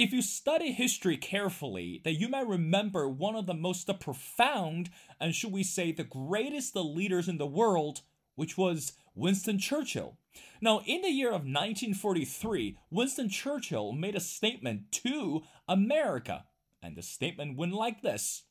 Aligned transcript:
if 0.00 0.14
you 0.14 0.22
study 0.22 0.72
history 0.72 1.18
carefully, 1.18 2.00
then 2.04 2.14
you 2.14 2.26
might 2.26 2.48
remember 2.48 3.06
one 3.06 3.36
of 3.36 3.44
the 3.44 3.52
most 3.52 3.90
profound 4.00 4.88
and 5.20 5.34
should 5.34 5.52
we 5.52 5.62
say 5.62 5.92
the 5.92 6.04
greatest 6.04 6.74
leaders 6.74 7.28
in 7.28 7.36
the 7.36 7.46
world, 7.46 8.00
which 8.34 8.56
was 8.56 8.94
Winston 9.14 9.58
Churchill. 9.58 10.16
Now, 10.62 10.80
in 10.86 11.02
the 11.02 11.10
year 11.10 11.28
of 11.28 11.42
1943, 11.42 12.78
Winston 12.90 13.28
Churchill 13.28 13.92
made 13.92 14.14
a 14.14 14.20
statement 14.20 14.90
to 14.92 15.42
America, 15.68 16.46
and 16.82 16.96
the 16.96 17.02
statement 17.02 17.58
went 17.58 17.74
like 17.74 18.00
this 18.00 18.44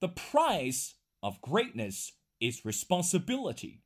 The 0.00 0.08
price 0.08 0.94
of 1.22 1.42
greatness 1.42 2.12
is 2.40 2.64
responsibility. 2.64 3.82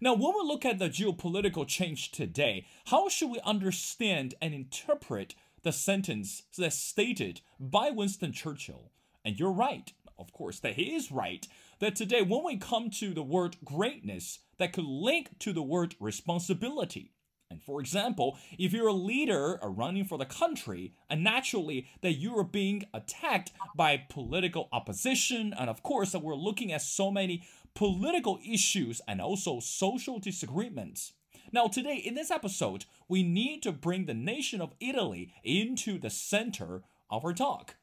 Now, 0.00 0.14
when 0.14 0.32
we 0.34 0.42
look 0.42 0.64
at 0.64 0.78
the 0.78 0.88
geopolitical 0.88 1.68
change 1.68 2.12
today, 2.12 2.66
how 2.86 3.10
should 3.10 3.30
we 3.30 3.40
understand 3.44 4.34
and 4.40 4.54
interpret 4.54 5.34
the 5.62 5.72
sentence 5.72 6.44
that's 6.56 6.76
stated 6.76 7.40
by 7.58 7.90
Winston 7.90 8.32
Churchill? 8.32 8.92
And 9.24 9.38
you're 9.38 9.52
right, 9.52 9.92
of 10.18 10.32
course, 10.32 10.60
that 10.60 10.74
he 10.74 10.94
is 10.94 11.12
right, 11.12 11.46
that 11.78 11.96
today 11.96 12.22
when 12.22 12.44
we 12.44 12.56
come 12.56 12.90
to 12.90 13.12
the 13.12 13.22
word 13.22 13.56
greatness, 13.64 14.38
that 14.58 14.72
could 14.72 14.84
link 14.84 15.38
to 15.40 15.52
the 15.52 15.62
word 15.62 15.94
responsibility. 16.00 17.12
And 17.50 17.60
for 17.60 17.80
example, 17.80 18.38
if 18.58 18.72
you're 18.72 18.86
a 18.86 18.92
leader 18.92 19.58
running 19.62 20.04
for 20.04 20.16
the 20.16 20.24
country, 20.24 20.94
and 21.08 21.24
naturally 21.24 21.88
that 22.00 22.12
you 22.12 22.38
are 22.38 22.44
being 22.44 22.84
attacked 22.94 23.52
by 23.74 24.04
political 24.08 24.68
opposition, 24.72 25.52
and 25.58 25.68
of 25.68 25.82
course 25.82 26.12
that 26.12 26.22
we're 26.22 26.36
looking 26.36 26.72
at 26.72 26.82
so 26.82 27.10
many 27.10 27.42
political 27.74 28.38
issues 28.46 29.00
and 29.08 29.20
also 29.20 29.58
social 29.58 30.18
disagreements. 30.20 31.12
Now, 31.52 31.66
today 31.66 31.96
in 31.96 32.14
this 32.14 32.30
episode, 32.30 32.84
we 33.08 33.22
need 33.22 33.62
to 33.62 33.72
bring 33.72 34.06
the 34.06 34.14
nation 34.14 34.60
of 34.60 34.74
Italy 34.80 35.32
into 35.42 35.98
the 35.98 36.10
center 36.10 36.82
of 37.10 37.24
our 37.24 37.32
talk. 37.32 37.76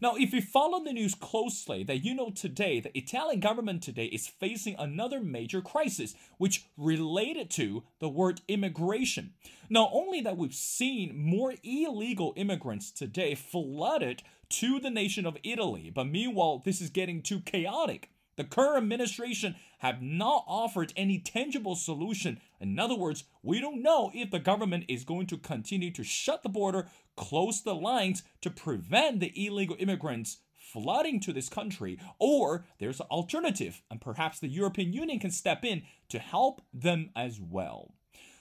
Now, 0.00 0.14
if 0.16 0.34
you 0.34 0.42
follow 0.42 0.84
the 0.84 0.92
news 0.92 1.14
closely, 1.14 1.82
that 1.84 2.04
you 2.04 2.14
know 2.14 2.30
today 2.30 2.80
the 2.80 2.96
Italian 2.96 3.40
government 3.40 3.82
today 3.82 4.06
is 4.06 4.28
facing 4.28 4.76
another 4.78 5.20
major 5.20 5.62
crisis, 5.62 6.14
which 6.36 6.66
related 6.76 7.50
to 7.52 7.84
the 7.98 8.08
word 8.08 8.42
immigration. 8.46 9.32
Not 9.70 9.90
only 9.92 10.20
that 10.20 10.36
we've 10.36 10.54
seen 10.54 11.16
more 11.16 11.54
illegal 11.62 12.34
immigrants 12.36 12.90
today 12.90 13.34
flooded 13.34 14.22
to 14.50 14.78
the 14.78 14.90
nation 14.90 15.24
of 15.24 15.38
Italy, 15.42 15.90
but 15.90 16.04
meanwhile 16.04 16.60
this 16.64 16.80
is 16.80 16.90
getting 16.90 17.22
too 17.22 17.40
chaotic. 17.40 18.10
The 18.36 18.44
current 18.44 18.76
administration 18.76 19.56
have 19.78 20.02
not 20.02 20.44
offered 20.46 20.92
any 20.94 21.18
tangible 21.18 21.74
solution. 21.74 22.40
In 22.60 22.78
other 22.78 22.94
words, 22.94 23.24
we 23.42 23.60
don't 23.60 23.82
know 23.82 24.10
if 24.14 24.30
the 24.30 24.38
government 24.38 24.84
is 24.88 25.04
going 25.04 25.26
to 25.28 25.38
continue 25.38 25.90
to 25.92 26.04
shut 26.04 26.42
the 26.42 26.48
border, 26.48 26.88
close 27.16 27.62
the 27.62 27.74
lines 27.74 28.22
to 28.42 28.50
prevent 28.50 29.20
the 29.20 29.32
illegal 29.46 29.76
immigrants 29.78 30.38
flooding 30.54 31.20
to 31.20 31.32
this 31.32 31.48
country, 31.48 31.98
or 32.18 32.66
there's 32.78 33.00
an 33.00 33.06
alternative, 33.06 33.82
and 33.90 34.00
perhaps 34.00 34.40
the 34.40 34.48
European 34.48 34.92
Union 34.92 35.18
can 35.18 35.30
step 35.30 35.64
in 35.64 35.82
to 36.08 36.18
help 36.18 36.60
them 36.74 37.10
as 37.16 37.40
well. 37.40 37.94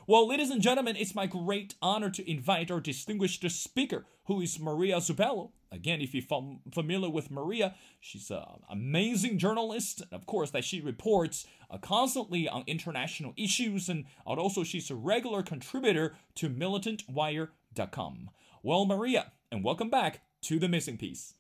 Well, 0.07 0.27
ladies 0.27 0.51
and 0.51 0.61
gentlemen, 0.61 0.95
it's 0.97 1.16
my 1.16 1.25
great 1.25 1.75
honor 1.81 2.09
to 2.11 2.29
invite 2.29 2.69
our 2.69 2.79
distinguished 2.79 3.49
speaker, 3.49 4.05
who 4.25 4.41
is 4.41 4.59
Maria 4.59 4.97
Zuppello. 4.97 5.51
Again, 5.71 6.02
if 6.02 6.13
you're 6.13 6.23
familiar 6.71 7.09
with 7.09 7.31
Maria, 7.31 7.75
she's 7.99 8.31
an 8.31 8.44
amazing 8.69 9.39
journalist. 9.39 10.01
And 10.01 10.13
of 10.13 10.25
course, 10.25 10.51
that 10.51 10.63
she 10.63 10.81
reports 10.81 11.45
uh, 11.69 11.78
constantly 11.78 12.47
on 12.47 12.63
international 12.67 13.34
issues, 13.35 13.89
and 13.89 14.06
also 14.25 14.63
she's 14.63 14.89
a 14.89 14.95
regular 14.95 15.44
contributor 15.44 16.16
to 16.35 16.50
militantwire.com. 16.50 18.29
Well, 18.63 18.85
Maria, 18.85 19.31
and 19.51 19.63
welcome 19.63 19.89
back 19.89 20.22
to 20.44 20.59
The 20.59 20.67
Missing 20.67 20.97
Piece. 20.97 21.34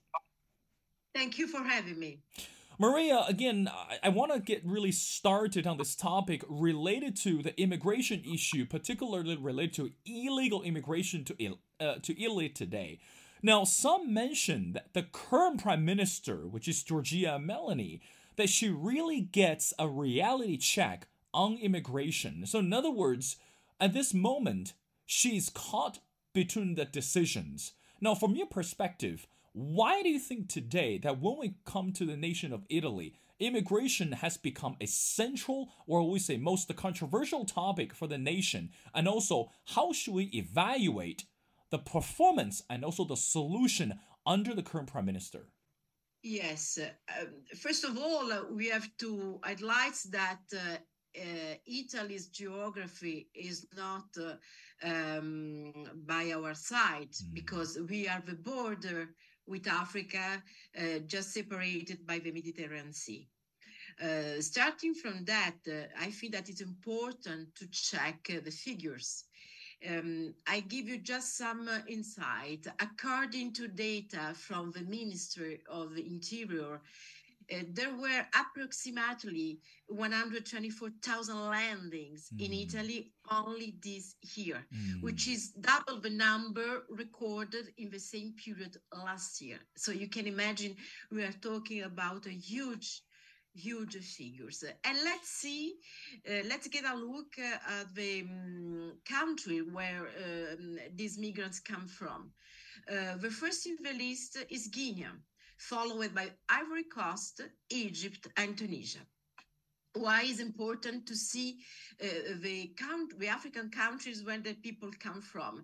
Thank 1.13 1.37
you 1.37 1.47
for 1.47 1.63
having 1.63 1.97
me. 1.97 2.19
Maria, 2.77 3.23
again, 3.27 3.69
I, 3.71 3.99
I 4.03 4.09
want 4.09 4.33
to 4.33 4.39
get 4.39 4.65
really 4.65 4.91
started 4.91 5.65
on 5.65 5.77
this 5.77 5.95
topic 5.95 6.43
related 6.49 7.15
to 7.17 7.41
the 7.41 7.59
immigration 7.59 8.21
issue, 8.31 8.65
particularly 8.65 9.37
related 9.37 9.73
to 9.75 9.91
illegal 10.05 10.61
immigration 10.61 11.23
to, 11.25 11.57
uh, 11.79 11.95
to 12.01 12.21
Italy 12.21 12.49
today. 12.49 12.99
Now, 13.45 13.63
some 13.63 14.11
mention 14.11 14.73
that 14.73 14.95
the 14.95 15.03
current 15.03 15.61
prime 15.61 15.85
minister, 15.85 16.47
which 16.47 16.67
is 16.67 16.83
Giorgia 16.83 17.37
Meloni, 17.39 17.99
that 18.37 18.49
she 18.49 18.69
really 18.69 19.21
gets 19.21 19.71
a 19.77 19.87
reality 19.87 20.57
check 20.57 21.05
on 21.31 21.59
immigration. 21.59 22.47
So, 22.47 22.57
in 22.57 22.73
other 22.73 22.89
words, 22.89 23.35
at 23.79 23.93
this 23.93 24.15
moment, 24.15 24.73
she's 25.05 25.51
caught 25.51 25.99
between 26.33 26.73
the 26.73 26.85
decisions. 26.85 27.73
Now, 28.01 28.15
from 28.15 28.35
your 28.35 28.47
perspective, 28.47 29.27
why 29.53 30.01
do 30.01 30.09
you 30.09 30.17
think 30.17 30.49
today 30.49 30.97
that 31.03 31.21
when 31.21 31.37
we 31.37 31.53
come 31.65 31.91
to 31.91 32.05
the 32.07 32.17
nation 32.17 32.51
of 32.51 32.65
Italy, 32.67 33.13
immigration 33.39 34.13
has 34.13 34.37
become 34.37 34.75
a 34.81 34.87
central 34.87 35.69
or 35.85 36.09
we 36.09 36.17
say 36.17 36.37
most 36.37 36.75
controversial 36.75 37.45
topic 37.45 37.93
for 37.93 38.07
the 38.07 38.17
nation? 38.17 38.71
And 38.95 39.07
also, 39.07 39.51
how 39.65 39.93
should 39.93 40.15
we 40.15 40.31
evaluate 40.33 41.25
the 41.75 41.91
performance 41.99 42.63
and 42.69 42.85
also 42.85 43.03
the 43.03 43.17
solution 43.35 43.99
under 44.25 44.51
the 44.55 44.63
current 44.63 44.87
prime 44.93 45.05
minister? 45.05 45.41
Yes. 46.23 46.79
Uh, 46.79 47.25
first 47.65 47.83
of 47.83 47.97
all, 47.97 48.31
uh, 48.31 48.43
we 48.59 48.67
have 48.75 48.87
to 49.03 49.39
highlight 49.43 49.97
that 50.19 50.43
uh, 50.53 50.77
uh, 51.23 51.55
Italy's 51.81 52.27
geography 52.27 53.29
is 53.35 53.67
not 53.75 54.07
uh, 54.17 54.35
um, 54.91 55.73
by 56.13 56.31
our 56.37 56.53
side 56.71 57.13
mm. 57.13 57.33
because 57.33 57.71
we 57.89 58.07
are 58.07 58.23
the 58.25 58.39
border 58.51 59.09
with 59.45 59.67
Africa, 59.67 60.25
uh, 60.79 60.99
just 61.05 61.33
separated 61.33 61.99
by 62.07 62.17
the 62.19 62.31
Mediterranean 62.31 62.93
Sea. 62.93 63.27
Uh, 64.01 64.41
starting 64.41 64.93
from 64.93 65.23
that, 65.25 65.59
I 66.05 66.09
feel 66.11 66.31
that 66.31 66.49
it's 66.49 66.61
important 66.61 67.55
to 67.55 67.65
check 67.69 68.19
the 68.47 68.51
figures. 68.65 69.25
Um, 69.87 70.33
I 70.47 70.61
give 70.61 70.87
you 70.87 70.97
just 70.97 71.37
some 71.37 71.67
uh, 71.67 71.79
insight. 71.87 72.67
According 72.79 73.53
to 73.53 73.67
data 73.67 74.33
from 74.33 74.71
the 74.71 74.81
Ministry 74.81 75.61
of 75.69 75.95
the 75.95 76.05
Interior, 76.05 76.81
uh, 77.53 77.57
there 77.73 77.95
were 77.95 78.25
approximately 78.33 79.59
124,000 79.87 81.49
landings 81.49 82.29
mm. 82.33 82.45
in 82.45 82.53
Italy 82.53 83.11
only 83.31 83.75
this 83.83 84.15
year, 84.35 84.65
mm. 84.73 85.01
which 85.03 85.27
is 85.27 85.51
double 85.51 85.99
the 86.01 86.09
number 86.09 86.83
recorded 86.89 87.67
in 87.77 87.89
the 87.91 87.99
same 87.99 88.33
period 88.43 88.77
last 88.93 89.41
year. 89.41 89.59
So 89.75 89.91
you 89.91 90.07
can 90.07 90.25
imagine 90.25 90.75
we 91.11 91.23
are 91.23 91.35
talking 91.41 91.83
about 91.83 92.25
a 92.25 92.31
huge 92.31 93.01
huge 93.55 93.95
figures. 93.95 94.63
And 94.83 94.97
let's 95.03 95.29
see, 95.29 95.75
uh, 96.29 96.43
let's 96.47 96.67
get 96.67 96.85
a 96.85 96.95
look 96.95 97.33
uh, 97.39 97.79
at 97.79 97.95
the 97.95 98.21
um, 98.21 98.93
country 99.07 99.59
where 99.59 100.07
um, 100.23 100.77
these 100.95 101.17
migrants 101.17 101.59
come 101.59 101.87
from. 101.87 102.31
Uh, 102.89 103.17
the 103.17 103.29
first 103.29 103.65
in 103.65 103.77
the 103.81 103.93
list 103.93 104.37
is 104.49 104.67
Guinea 104.67 105.07
followed 105.57 106.13
by 106.13 106.29
Ivory 106.49 106.83
Coast, 106.83 107.41
Egypt, 107.69 108.27
and 108.37 108.57
Tunisia. 108.57 108.99
Why 109.95 110.23
is 110.23 110.41
important 110.41 111.07
to 111.07 111.15
see 111.15 111.59
uh, 112.01 112.05
the, 112.41 112.71
count, 112.77 113.17
the 113.17 113.29
African 113.29 113.69
countries 113.69 114.23
where 114.23 114.39
the 114.39 114.53
people 114.53 114.91
come 114.99 115.21
from? 115.21 115.63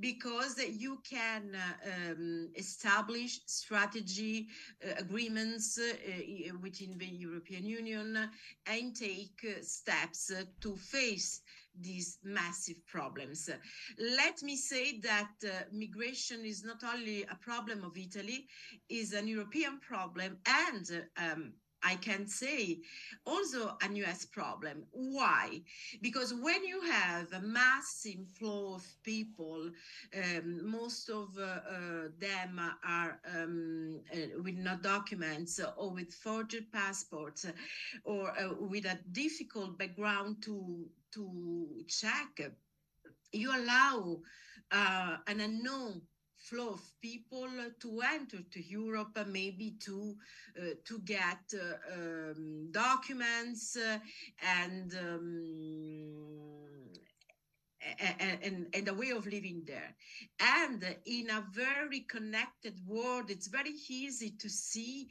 Because 0.00 0.58
you 0.58 0.98
can 1.08 1.54
uh, 1.54 2.12
um, 2.12 2.48
establish 2.56 3.40
strategy 3.46 4.48
uh, 4.82 4.94
agreements 4.98 5.78
uh, 5.78 6.54
within 6.62 6.96
the 6.96 7.06
European 7.06 7.66
Union 7.66 8.30
and 8.66 8.96
take 8.96 9.44
uh, 9.44 9.62
steps 9.62 10.32
to 10.60 10.76
face 10.76 11.42
these 11.78 12.18
massive 12.24 12.84
problems. 12.86 13.50
Let 13.98 14.42
me 14.42 14.56
say 14.56 14.98
that 15.00 15.32
uh, 15.44 15.50
migration 15.70 16.44
is 16.44 16.64
not 16.64 16.82
only 16.82 17.24
a 17.24 17.34
problem 17.36 17.84
of 17.84 17.96
Italy, 17.98 18.46
is 18.88 19.12
an 19.12 19.28
European 19.28 19.78
problem 19.80 20.38
and 20.46 21.04
um, 21.18 21.52
I 21.82 21.96
can 21.96 22.26
say 22.26 22.80
also 23.24 23.76
a 23.82 23.92
US 24.04 24.24
problem. 24.24 24.84
Why? 24.92 25.62
Because 26.00 26.34
when 26.34 26.64
you 26.64 26.80
have 26.82 27.32
a 27.32 27.40
massive 27.40 28.26
flow 28.38 28.74
of 28.74 28.84
people, 29.02 29.70
um, 30.14 30.70
most 30.70 31.08
of 31.08 31.36
uh, 31.38 31.42
uh, 31.42 32.08
them 32.18 32.60
are 32.84 33.20
um, 33.34 34.00
uh, 34.12 34.42
with 34.42 34.56
no 34.56 34.76
documents 34.76 35.60
or 35.76 35.90
with 35.90 36.12
forged 36.12 36.72
passports 36.72 37.46
or 38.04 38.30
uh, 38.30 38.54
with 38.60 38.84
a 38.86 38.98
difficult 39.12 39.78
background 39.78 40.42
to 40.42 40.86
to 41.12 41.68
check. 41.88 42.52
You 43.32 43.50
allow 43.54 44.20
uh, 44.70 45.16
an 45.26 45.40
unknown 45.40 46.02
flow 46.48 46.70
of 46.74 46.82
people 47.00 47.48
to 47.80 48.00
enter 48.14 48.38
to 48.50 48.60
Europe, 48.62 49.18
maybe 49.26 49.76
to 49.80 50.14
uh, 50.58 50.74
to 50.84 50.98
get 51.00 51.42
uh, 51.54 51.94
um, 51.94 52.68
documents 52.70 53.76
uh, 53.76 53.98
and 54.62 54.94
um, 54.94 56.45
and, 58.20 58.66
and, 58.74 58.88
a 58.88 58.94
way 58.94 59.10
of 59.10 59.26
living 59.26 59.62
there. 59.66 59.94
And 60.40 60.84
in 61.06 61.30
a 61.30 61.44
very 61.52 62.00
connected 62.00 62.74
world, 62.86 63.30
it's 63.30 63.48
very 63.48 63.74
easy 63.88 64.30
to 64.38 64.48
see 64.48 65.08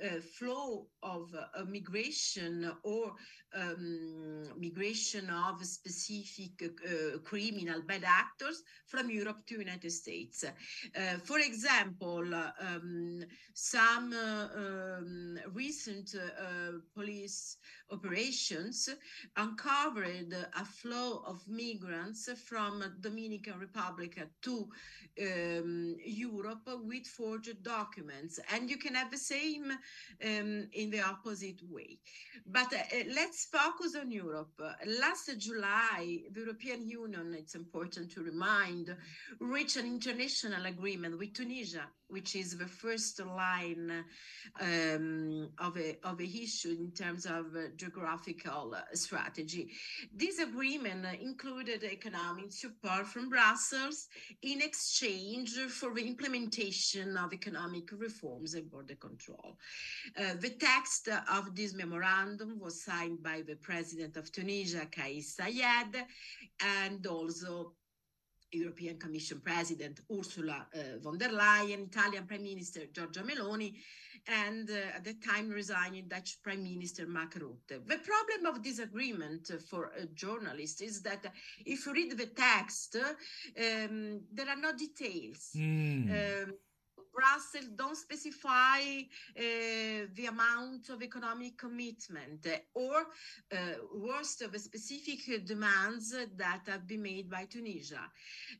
a 0.00 0.20
flow 0.20 0.86
of 1.02 1.34
uh, 1.34 1.64
migration 1.64 2.70
or 2.82 3.12
um, 3.54 4.44
migration 4.58 5.28
of 5.30 5.64
specific 5.64 6.62
uh, 6.62 7.18
criminal 7.18 7.82
bad 7.86 8.04
actors 8.04 8.62
from 8.86 9.10
Europe 9.10 9.44
to 9.46 9.58
United 9.58 9.90
States. 9.90 10.44
Uh, 10.44 11.18
for 11.24 11.38
example, 11.38 12.24
um, 12.34 13.22
some 13.54 14.12
uh, 14.12 14.48
um, 14.56 15.38
recent 15.52 16.14
uh, 16.14 16.72
police 16.94 17.56
operations 17.90 18.88
uncovered 19.36 20.34
a 20.58 20.64
flow 20.64 21.22
of 21.26 21.40
migrants 21.48 22.11
from 22.46 22.84
Dominican 23.00 23.58
Republic 23.58 24.18
to 24.42 24.68
um, 25.20 25.96
Europe 26.04 26.68
with 26.84 27.06
forged 27.06 27.62
documents, 27.62 28.38
and 28.52 28.70
you 28.70 28.76
can 28.76 28.94
have 28.94 29.10
the 29.10 29.18
same 29.18 29.70
um, 29.70 30.68
in 30.72 30.90
the 30.90 31.00
opposite 31.00 31.60
way. 31.70 31.98
But 32.46 32.72
uh, 32.72 32.78
let's 33.14 33.46
focus 33.46 33.94
on 33.94 34.10
Europe. 34.10 34.60
Last 35.00 35.30
July, 35.38 36.20
the 36.32 36.40
European 36.40 36.88
Union, 36.88 37.34
it's 37.38 37.54
important 37.54 38.10
to 38.12 38.22
remind, 38.22 38.94
reached 39.40 39.76
an 39.76 39.86
international 39.86 40.66
agreement 40.66 41.18
with 41.18 41.34
Tunisia 41.34 41.86
which 42.12 42.36
is 42.36 42.56
the 42.56 42.66
first 42.66 43.18
line 43.24 44.04
um, 44.60 45.48
of, 45.58 45.76
a, 45.78 45.96
of 46.04 46.20
a 46.20 46.24
issue 46.24 46.76
in 46.78 46.90
terms 46.92 47.24
of 47.24 47.46
uh, 47.56 47.68
geographical 47.76 48.74
uh, 48.76 48.82
strategy. 48.94 49.70
This 50.14 50.38
agreement 50.38 51.06
included 51.20 51.82
economic 51.84 52.52
support 52.52 53.06
from 53.06 53.30
Brussels 53.30 54.08
in 54.42 54.60
exchange 54.60 55.50
for 55.68 55.94
the 55.94 56.06
implementation 56.06 57.16
of 57.16 57.32
economic 57.32 57.90
reforms 57.92 58.54
and 58.54 58.70
border 58.70 58.96
control. 58.96 59.56
Uh, 60.18 60.34
the 60.38 60.50
text 60.50 61.08
of 61.30 61.56
this 61.56 61.74
memorandum 61.74 62.58
was 62.60 62.84
signed 62.84 63.22
by 63.22 63.42
the 63.46 63.56
president 63.56 64.16
of 64.18 64.30
Tunisia, 64.30 64.86
Kais 64.94 65.34
Saied, 65.36 65.96
and 66.60 67.06
also 67.06 67.72
European 68.52 68.98
Commission 68.98 69.40
President 69.40 70.00
Ursula 70.10 70.66
uh, 70.74 70.98
von 71.02 71.18
der 71.18 71.30
Leyen, 71.30 71.86
Italian 71.86 72.26
Prime 72.26 72.42
Minister 72.42 72.86
Giorgia 72.92 73.22
Meloni, 73.22 73.74
and 74.28 74.70
uh, 74.70 74.96
at 74.96 75.04
the 75.04 75.14
time 75.14 75.50
resigning 75.50 76.08
Dutch 76.08 76.42
Prime 76.42 76.62
Minister 76.62 77.06
Mark 77.06 77.34
Rutte. 77.34 77.84
The 77.86 77.98
problem 77.98 78.54
of 78.54 78.62
this 78.62 78.78
agreement 78.78 79.50
for 79.68 79.92
a 79.98 80.06
journalist 80.06 80.82
is 80.82 81.02
that 81.02 81.26
if 81.64 81.86
you 81.86 81.92
read 81.92 82.16
the 82.16 82.26
text, 82.26 82.96
um, 82.96 84.20
there 84.32 84.48
are 84.48 84.56
no 84.56 84.72
details. 84.72 85.50
Mm. 85.56 86.10
Um, 86.10 86.54
Brussels 87.14 87.68
don't 87.76 87.96
specify 87.96 88.80
uh, 88.80 89.42
the 90.14 90.26
amount 90.28 90.88
of 90.88 91.02
economic 91.02 91.58
commitment 91.58 92.46
or 92.74 93.06
uh, 93.52 93.56
worst 93.94 94.42
of 94.42 94.52
the 94.52 94.58
specific 94.58 95.46
demands 95.46 96.14
that 96.36 96.60
have 96.66 96.86
been 96.86 97.02
made 97.02 97.30
by 97.30 97.44
Tunisia. 97.44 98.00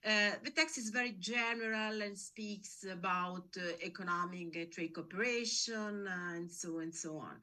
Uh, 0.04 0.30
the 0.44 0.50
text 0.50 0.78
is 0.78 0.90
very 0.90 1.12
general 1.18 2.02
and 2.02 2.18
speaks 2.18 2.84
about 2.90 3.56
economic 3.82 4.72
trade 4.72 4.94
cooperation 4.94 6.06
and 6.06 6.50
so 6.50 6.76
on 6.76 6.82
and 6.82 6.94
so 6.94 7.16
on. 7.16 7.36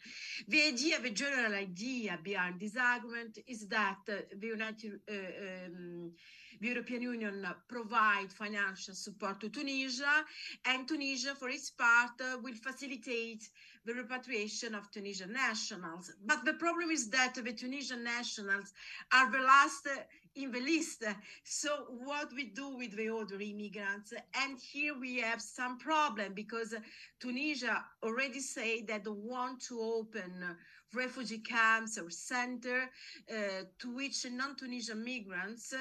The 0.47 0.67
idea, 0.67 1.00
the 1.00 1.11
general 1.11 1.53
idea 1.53 2.19
behind 2.23 2.59
this 2.59 2.75
agreement 2.75 3.39
is 3.47 3.67
that 3.67 3.97
the 4.06 4.47
United 4.47 5.00
um, 5.09 6.11
the 6.59 6.67
European 6.67 7.01
Union 7.01 7.47
provide 7.67 8.31
financial 8.31 8.94
support 8.94 9.39
to 9.39 9.50
Tunisia, 9.50 10.25
and 10.65 10.88
Tunisia, 10.88 11.35
for 11.35 11.50
its 11.50 11.69
part, 11.71 12.11
uh, 12.21 12.38
will 12.44 12.56
facilitate 12.56 13.50
the 13.85 13.94
repatriation 13.94 14.75
of 14.75 14.91
Tunisian 14.91 15.33
nationals. 15.33 16.11
But 16.25 16.45
the 16.45 16.53
problem 16.53 16.91
is 16.91 17.09
that 17.09 17.35
the 17.35 17.53
Tunisian 17.53 18.03
nationals 18.03 18.73
are 19.13 19.31
the 19.31 19.39
last 19.39 19.88
in 20.35 20.51
the 20.51 20.59
list. 20.59 21.03
So 21.44 21.85
what 21.89 22.31
we 22.33 22.45
do 22.45 22.75
with 22.77 22.95
the 22.95 23.09
other 23.13 23.39
immigrants? 23.39 24.13
And 24.35 24.59
here 24.59 24.94
we 25.00 25.19
have 25.21 25.41
some 25.41 25.77
problem 25.77 26.33
because 26.33 26.75
Tunisia 27.19 27.83
already 28.03 28.39
say 28.39 28.81
that 28.83 29.03
they 29.03 29.11
want 29.11 29.61
to 29.63 29.79
open 29.81 30.56
refugee 30.94 31.39
camps 31.39 31.97
or 31.97 32.09
center 32.09 32.89
uh, 33.31 33.63
to 33.80 33.95
which 33.95 34.25
non-Tunisian 34.30 35.03
migrants 35.03 35.74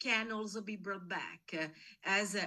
can 0.00 0.32
also 0.32 0.60
be 0.60 0.76
brought 0.76 1.08
back, 1.08 1.40
uh, 1.54 1.66
as 2.04 2.34
uh, 2.34 2.40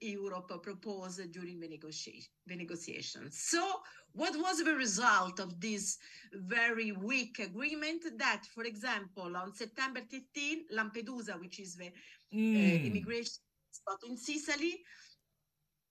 Europe 0.00 0.52
proposed 0.62 1.32
during 1.32 1.58
the, 1.58 1.68
negotiation, 1.68 2.30
the 2.46 2.56
negotiations. 2.56 3.38
So, 3.38 3.64
what 4.12 4.34
was 4.36 4.62
the 4.64 4.74
result 4.74 5.38
of 5.38 5.60
this 5.60 5.98
very 6.32 6.92
weak 6.92 7.38
agreement? 7.38 8.04
That, 8.18 8.42
for 8.54 8.64
example, 8.64 9.36
on 9.36 9.54
September 9.54 10.00
15, 10.10 10.66
Lampedusa, 10.74 11.38
which 11.40 11.60
is 11.60 11.76
the 11.76 11.90
mm. 12.34 12.56
uh, 12.56 12.86
immigration 12.86 13.40
spot 13.70 13.98
in 14.08 14.16
Sicily, 14.16 14.80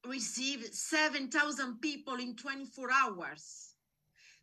received 0.06 0.74
7,000 0.74 1.80
people 1.82 2.16
in 2.16 2.36
24 2.36 2.90
hours. 2.92 3.67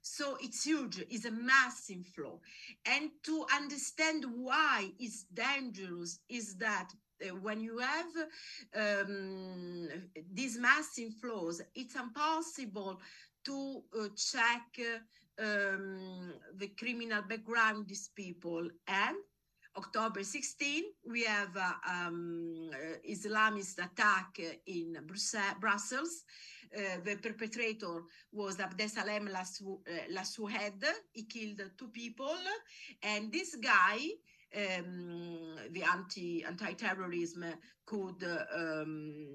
So 0.07 0.37
it's 0.39 0.65
huge, 0.65 1.03
it's 1.09 1.25
a 1.25 1.31
massive 1.31 2.07
flow. 2.15 2.43
And 2.85 3.09
to 3.23 3.47
understand 3.51 4.27
why 4.37 4.91
it's 4.99 5.25
dangerous 5.33 6.21
is 6.29 6.57
that 6.57 6.91
uh, 7.25 7.29
when 7.37 7.63
you 7.63 7.79
have 7.79 9.07
um, 9.07 9.89
these 10.31 10.59
massive 10.59 11.15
flows, 11.23 11.63
it's 11.75 11.97
impossible 11.97 13.01
to 13.47 13.83
uh, 13.99 14.09
check 14.15 14.79
uh, 14.79 15.43
um, 15.43 16.35
the 16.59 16.69
criminal 16.79 17.23
background 17.23 17.89
these 17.89 18.11
people. 18.15 18.69
And 18.87 19.17
October 19.79 20.23
16, 20.23 20.85
we 21.11 21.25
have 21.25 21.57
uh, 21.57 21.73
um, 21.91 22.71
Islamist 23.09 23.79
attack 23.79 24.39
in 24.67 24.99
Brussels 25.61 26.25
uh, 26.77 27.01
the 27.05 27.17
perpetrator 27.17 28.03
was 28.33 28.57
Abdesalem 28.59 29.29
Lassoued. 29.29 30.85
Uh, 30.85 30.93
he 31.13 31.23
killed 31.25 31.63
two 31.79 31.89
people, 31.89 32.37
and 33.03 33.33
this 33.33 33.57
guy, 33.57 33.99
um, 34.57 35.57
the 35.73 35.83
anti 35.83 36.45
anti-terrorism 36.45 37.45
could 37.87 38.25
um, 38.55 39.27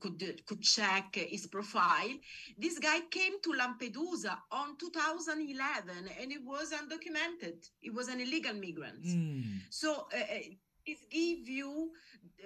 could 0.00 0.42
could 0.46 0.62
check 0.62 1.14
his 1.14 1.46
profile. 1.46 2.10
This 2.58 2.78
guy 2.78 3.00
came 3.10 3.40
to 3.42 3.52
Lampedusa 3.52 4.36
on 4.50 4.76
2011, 4.78 6.10
and 6.20 6.32
he 6.32 6.38
was 6.38 6.72
undocumented. 6.72 7.68
He 7.80 7.90
was 7.90 8.08
an 8.08 8.20
illegal 8.20 8.54
migrant. 8.54 9.04
Mm. 9.04 9.60
So. 9.70 10.06
Uh, 10.12 10.18
uh 10.18 10.54
it 10.86 11.10
give 11.10 11.48
you 11.48 11.90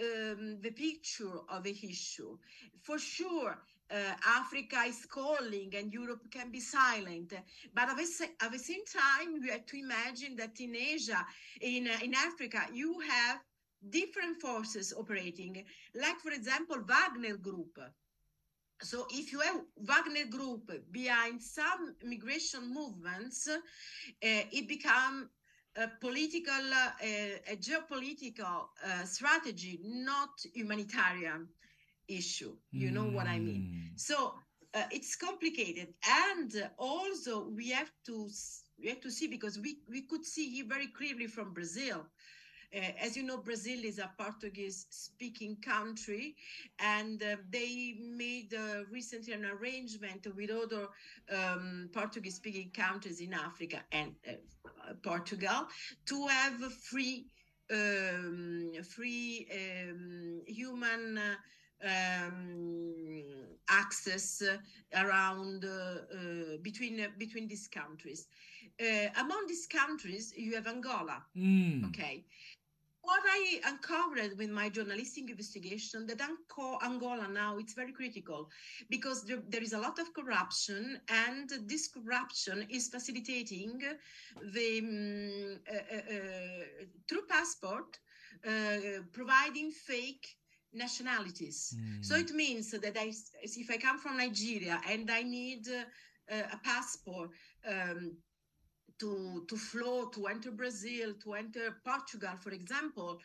um, 0.00 0.58
the 0.60 0.70
picture 0.70 1.38
of 1.48 1.62
the 1.62 1.70
issue. 1.70 2.36
For 2.82 2.98
sure, 2.98 3.56
uh, 3.90 4.14
Africa 4.26 4.82
is 4.86 5.06
calling 5.06 5.72
and 5.76 5.92
Europe 5.92 6.22
can 6.30 6.50
be 6.50 6.60
silent. 6.60 7.32
But 7.74 7.90
at 7.90 7.96
the, 7.96 8.28
at 8.42 8.52
the 8.52 8.58
same 8.58 8.84
time, 8.84 9.40
we 9.40 9.50
have 9.50 9.66
to 9.66 9.78
imagine 9.78 10.36
that 10.36 10.58
in 10.60 10.74
Asia, 10.74 11.24
in, 11.60 11.88
uh, 11.88 11.98
in 12.02 12.14
Africa, 12.14 12.66
you 12.72 12.98
have 13.00 13.40
different 13.90 14.40
forces 14.40 14.94
operating, 14.96 15.64
like, 15.94 16.18
for 16.20 16.32
example, 16.32 16.78
Wagner 16.86 17.36
Group. 17.36 17.78
So 18.80 19.06
if 19.10 19.32
you 19.32 19.40
have 19.40 19.60
Wagner 19.76 20.26
Group 20.30 20.70
behind 20.90 21.42
some 21.42 21.94
migration 22.02 22.72
movements, 22.72 23.48
uh, 23.48 23.58
it 24.20 24.66
becomes 24.66 25.28
a 25.76 25.88
political, 26.00 26.64
a 27.02 27.56
geopolitical 27.56 28.68
strategy, 29.04 29.80
not 29.82 30.30
humanitarian 30.54 31.48
issue. 32.08 32.56
You 32.70 32.90
know 32.90 33.04
what 33.04 33.26
I 33.26 33.38
mean? 33.38 33.90
Hmm. 33.90 33.96
So 33.96 34.34
uh, 34.74 34.82
it's 34.90 35.14
complicated, 35.16 35.94
and 36.30 36.70
also 36.78 37.48
we 37.48 37.70
have 37.70 37.90
to 38.06 38.28
we 38.80 38.88
have 38.88 39.00
to 39.00 39.10
see 39.10 39.28
because 39.28 39.58
we 39.58 39.78
we 39.88 40.02
could 40.02 40.24
see 40.24 40.50
here 40.50 40.66
very 40.68 40.88
clearly 40.88 41.26
from 41.26 41.52
Brazil. 41.52 42.06
Uh, 42.74 42.90
as 43.00 43.16
you 43.16 43.22
know, 43.22 43.36
Brazil 43.36 43.84
is 43.84 44.00
a 44.00 44.10
Portuguese 44.18 44.86
speaking 44.90 45.56
country, 45.62 46.34
and 46.80 47.22
uh, 47.22 47.36
they 47.50 47.94
made 48.00 48.52
uh, 48.52 48.84
recently 48.90 49.32
an 49.32 49.44
arrangement 49.44 50.26
with 50.34 50.50
other 50.50 50.88
um, 51.32 51.88
Portuguese 51.92 52.34
speaking 52.34 52.70
countries 52.74 53.20
in 53.20 53.32
Africa 53.32 53.78
and 53.92 54.12
uh, 54.28 54.32
Portugal 55.04 55.68
to 56.06 56.26
have 56.26 56.60
free, 56.72 57.26
um, 57.72 58.72
free 58.82 59.46
um, 59.52 60.42
human 60.48 61.20
um, 61.84 62.94
access 63.68 64.42
around 64.94 65.64
uh, 65.64 65.68
uh, 65.68 66.56
between 66.62 67.00
uh, 67.00 67.08
between 67.18 67.48
these 67.48 67.68
countries. 67.68 68.26
among 69.16 69.46
these 69.46 69.66
countries, 69.66 70.32
you 70.36 70.54
have 70.54 70.66
Angola. 70.66 71.22
Mm. 71.36 71.84
Okay, 71.88 72.24
what 73.04 73.22
I 73.26 73.60
uncovered 73.66 74.38
with 74.38 74.50
my 74.50 74.68
journalistic 74.68 75.30
investigation 75.30 76.06
that 76.06 76.20
Angola 76.82 77.28
now 77.28 77.58
it's 77.58 77.74
very 77.74 77.92
critical 77.92 78.48
because 78.88 79.24
there, 79.24 79.42
there 79.48 79.62
is 79.62 79.74
a 79.74 79.78
lot 79.78 79.98
of 79.98 80.12
corruption, 80.14 81.00
and 81.08 81.50
this 81.66 81.88
corruption 81.88 82.66
is 82.70 82.88
facilitating 82.88 83.80
the 84.52 84.78
um, 84.78 85.60
uh, 85.70 85.96
uh, 85.96 86.64
through 87.08 87.26
passport 87.28 87.98
uh, 88.46 89.02
providing 89.12 89.70
fake 89.70 90.36
nationalities. 90.74 91.74
Mm. 91.76 92.04
So 92.04 92.14
hmm. 92.14 92.20
it 92.20 92.30
means 92.32 92.70
that 92.70 92.96
I, 92.96 93.12
if 93.42 93.70
I 93.70 93.76
come 93.76 93.98
from 93.98 94.18
Nigeria 94.18 94.80
and 94.90 95.10
I 95.10 95.22
need 95.22 95.66
uh, 95.68 96.42
a 96.52 96.58
passport. 96.58 97.30
Um, 97.68 98.16
to 99.00 99.44
to 99.48 99.56
flow 99.56 100.06
to 100.06 100.26
enter 100.26 100.52
Brazil 100.52 101.14
to 101.24 101.34
enter 101.34 101.78
Portugal 101.84 102.36
for 102.40 102.50
example 102.50 103.18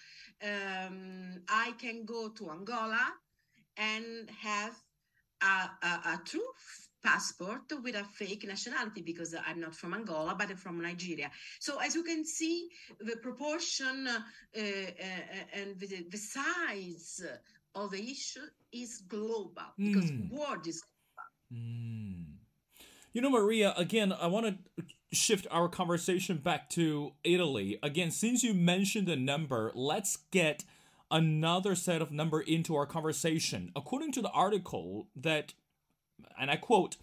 um, 0.43 1.41
I 1.47 1.73
can 1.79 2.05
go 2.05 2.29
to 2.29 2.49
Angola 2.49 3.13
and 3.77 4.29
have 4.41 4.75
a, 5.41 5.69
a, 5.85 5.91
a, 6.13 6.21
true 6.25 6.51
passport 7.03 7.61
with 7.83 7.95
a 7.95 8.03
fake 8.03 8.45
nationality 8.47 9.01
because 9.01 9.35
I'm 9.47 9.59
not 9.59 9.75
from 9.75 9.93
Angola 9.93 10.35
but 10.37 10.49
I'm 10.49 10.57
from 10.57 10.81
Nigeria 10.81 11.31
so 11.59 11.79
as 11.79 11.95
you 11.95 12.03
can 12.03 12.25
see 12.25 12.69
the 12.99 13.17
proportion 13.17 14.07
uh, 14.07 14.19
uh, 14.57 14.61
and 15.53 15.79
the, 15.79 16.05
the 16.09 16.17
size 16.17 17.23
of 17.75 17.91
the 17.91 18.01
issue 18.01 18.39
is 18.71 19.01
global 19.07 19.73
because 19.77 20.11
mm. 20.11 20.31
world 20.31 20.67
is 20.67 20.81
global. 20.81 21.63
Mm. 21.63 22.25
You 23.13 23.21
know, 23.21 23.31
Maria, 23.31 23.73
again, 23.75 24.13
I 24.13 24.27
want 24.27 24.45
to 24.77 24.83
shift 25.11 25.47
our 25.49 25.67
conversation 25.67 26.37
back 26.37 26.69
to 26.71 27.13
Italy. 27.23 27.79
Again, 27.81 28.11
since 28.11 28.43
you 28.43 28.53
mentioned 28.53 29.07
the 29.07 29.15
number, 29.15 29.71
let's 29.73 30.17
get 30.31 30.63
another 31.09 31.73
set 31.73 32.01
of 32.01 32.11
number 32.11 32.39
into 32.39 32.75
our 32.75 32.85
conversation. 32.85 33.71
According 33.75 34.11
to 34.13 34.21
the 34.21 34.29
article 34.29 35.07
that 35.15 35.53
and 36.39 36.51
I 36.51 36.55
quote, 36.55 36.95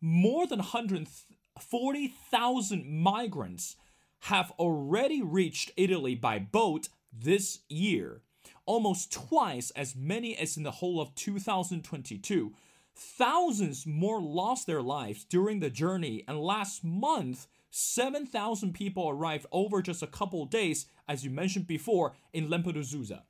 more 0.00 0.46
than 0.46 0.58
140,000 0.58 2.86
migrants 2.86 3.76
have 4.20 4.52
already 4.58 5.22
reached 5.22 5.70
Italy 5.76 6.14
by 6.14 6.38
boat 6.38 6.88
this 7.12 7.60
year, 7.68 8.22
almost 8.66 9.12
twice 9.12 9.70
as 9.72 9.94
many 9.94 10.34
as 10.36 10.56
in 10.56 10.62
the 10.62 10.70
whole 10.72 11.00
of 11.00 11.14
2022. 11.14 12.54
Thousands 12.96 13.86
more 13.86 14.20
lost 14.20 14.66
their 14.66 14.82
lives 14.82 15.24
during 15.24 15.60
the 15.60 15.70
journey, 15.70 16.24
and 16.28 16.40
last 16.40 16.84
month, 16.84 17.46
7,000 17.70 18.72
people 18.72 19.08
arrived 19.08 19.46
over 19.50 19.82
just 19.82 20.02
a 20.02 20.06
couple 20.06 20.46
days, 20.46 20.86
as 21.08 21.24
you 21.24 21.30
mentioned 21.30 21.66
before, 21.66 22.14
in 22.32 22.48
Lampedusa. 22.48 23.22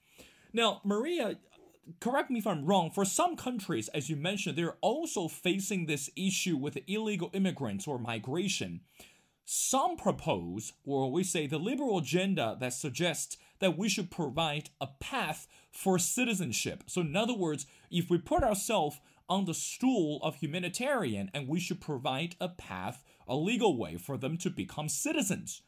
Now, 0.52 0.82
Maria, 0.84 1.38
correct 2.00 2.30
me 2.30 2.38
if 2.38 2.46
I'm 2.46 2.64
wrong, 2.64 2.90
for 2.90 3.04
some 3.04 3.36
countries, 3.36 3.88
as 3.88 4.08
you 4.08 4.16
mentioned, 4.16 4.56
they're 4.56 4.76
also 4.80 5.28
facing 5.28 5.86
this 5.86 6.10
issue 6.16 6.56
with 6.56 6.78
illegal 6.86 7.30
immigrants 7.32 7.86
or 7.86 7.98
migration. 7.98 8.80
Some 9.44 9.96
propose, 9.96 10.72
or 10.84 11.10
we 11.10 11.22
say 11.22 11.46
the 11.46 11.58
liberal 11.58 11.98
agenda 11.98 12.56
that 12.60 12.72
suggests 12.72 13.36
that 13.60 13.76
we 13.76 13.88
should 13.88 14.10
provide 14.10 14.70
a 14.80 14.86
path 14.86 15.46
for 15.70 15.98
citizenship. 15.98 16.84
So, 16.86 17.02
in 17.02 17.14
other 17.14 17.34
words, 17.34 17.66
if 17.90 18.08
we 18.08 18.18
put 18.18 18.42
ourselves 18.42 19.00
on 19.28 19.44
the 19.44 19.54
stool 19.54 20.20
of 20.22 20.36
humanitarian 20.36 21.30
and 21.34 21.48
we 21.48 21.60
should 21.60 21.80
provide 21.80 22.36
a 22.40 22.48
path, 22.48 23.04
a 23.26 23.36
legal 23.36 23.76
way 23.76 23.96
for 23.96 24.16
them 24.16 24.36
to 24.38 24.50
become 24.50 24.88
citizens. 24.88 25.62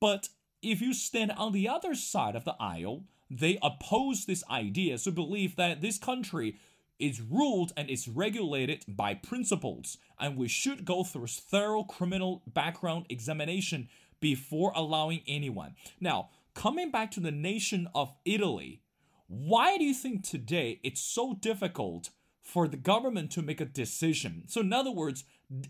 But 0.00 0.28
if 0.62 0.80
you 0.80 0.94
stand 0.94 1.32
on 1.32 1.52
the 1.52 1.68
other 1.68 1.94
side 1.94 2.36
of 2.36 2.44
the 2.44 2.56
aisle, 2.58 3.04
they 3.40 3.58
oppose 3.62 4.24
this 4.24 4.44
idea, 4.50 4.98
so 4.98 5.10
believe 5.10 5.56
that 5.56 5.80
this 5.80 5.98
country 5.98 6.58
is 6.98 7.20
ruled 7.20 7.72
and 7.76 7.88
is 7.90 8.06
regulated 8.06 8.84
by 8.86 9.14
principles, 9.14 9.98
and 10.20 10.36
we 10.36 10.48
should 10.48 10.84
go 10.84 11.02
through 11.02 11.24
a 11.24 11.28
thorough 11.28 11.82
criminal 11.82 12.42
background 12.46 13.06
examination 13.08 13.88
before 14.20 14.72
allowing 14.76 15.22
anyone. 15.26 15.74
Now, 16.00 16.28
coming 16.54 16.90
back 16.90 17.10
to 17.12 17.20
the 17.20 17.32
nation 17.32 17.88
of 17.94 18.14
Italy, 18.24 18.82
why 19.26 19.78
do 19.78 19.84
you 19.84 19.94
think 19.94 20.22
today 20.22 20.78
it's 20.84 21.00
so 21.00 21.34
difficult 21.34 22.10
for 22.42 22.68
the 22.68 22.76
government 22.76 23.30
to 23.32 23.42
make 23.42 23.60
a 23.60 23.64
decision. 23.64 24.44
So, 24.48 24.60
in 24.60 24.72
other 24.72 24.90
words, 24.90 25.24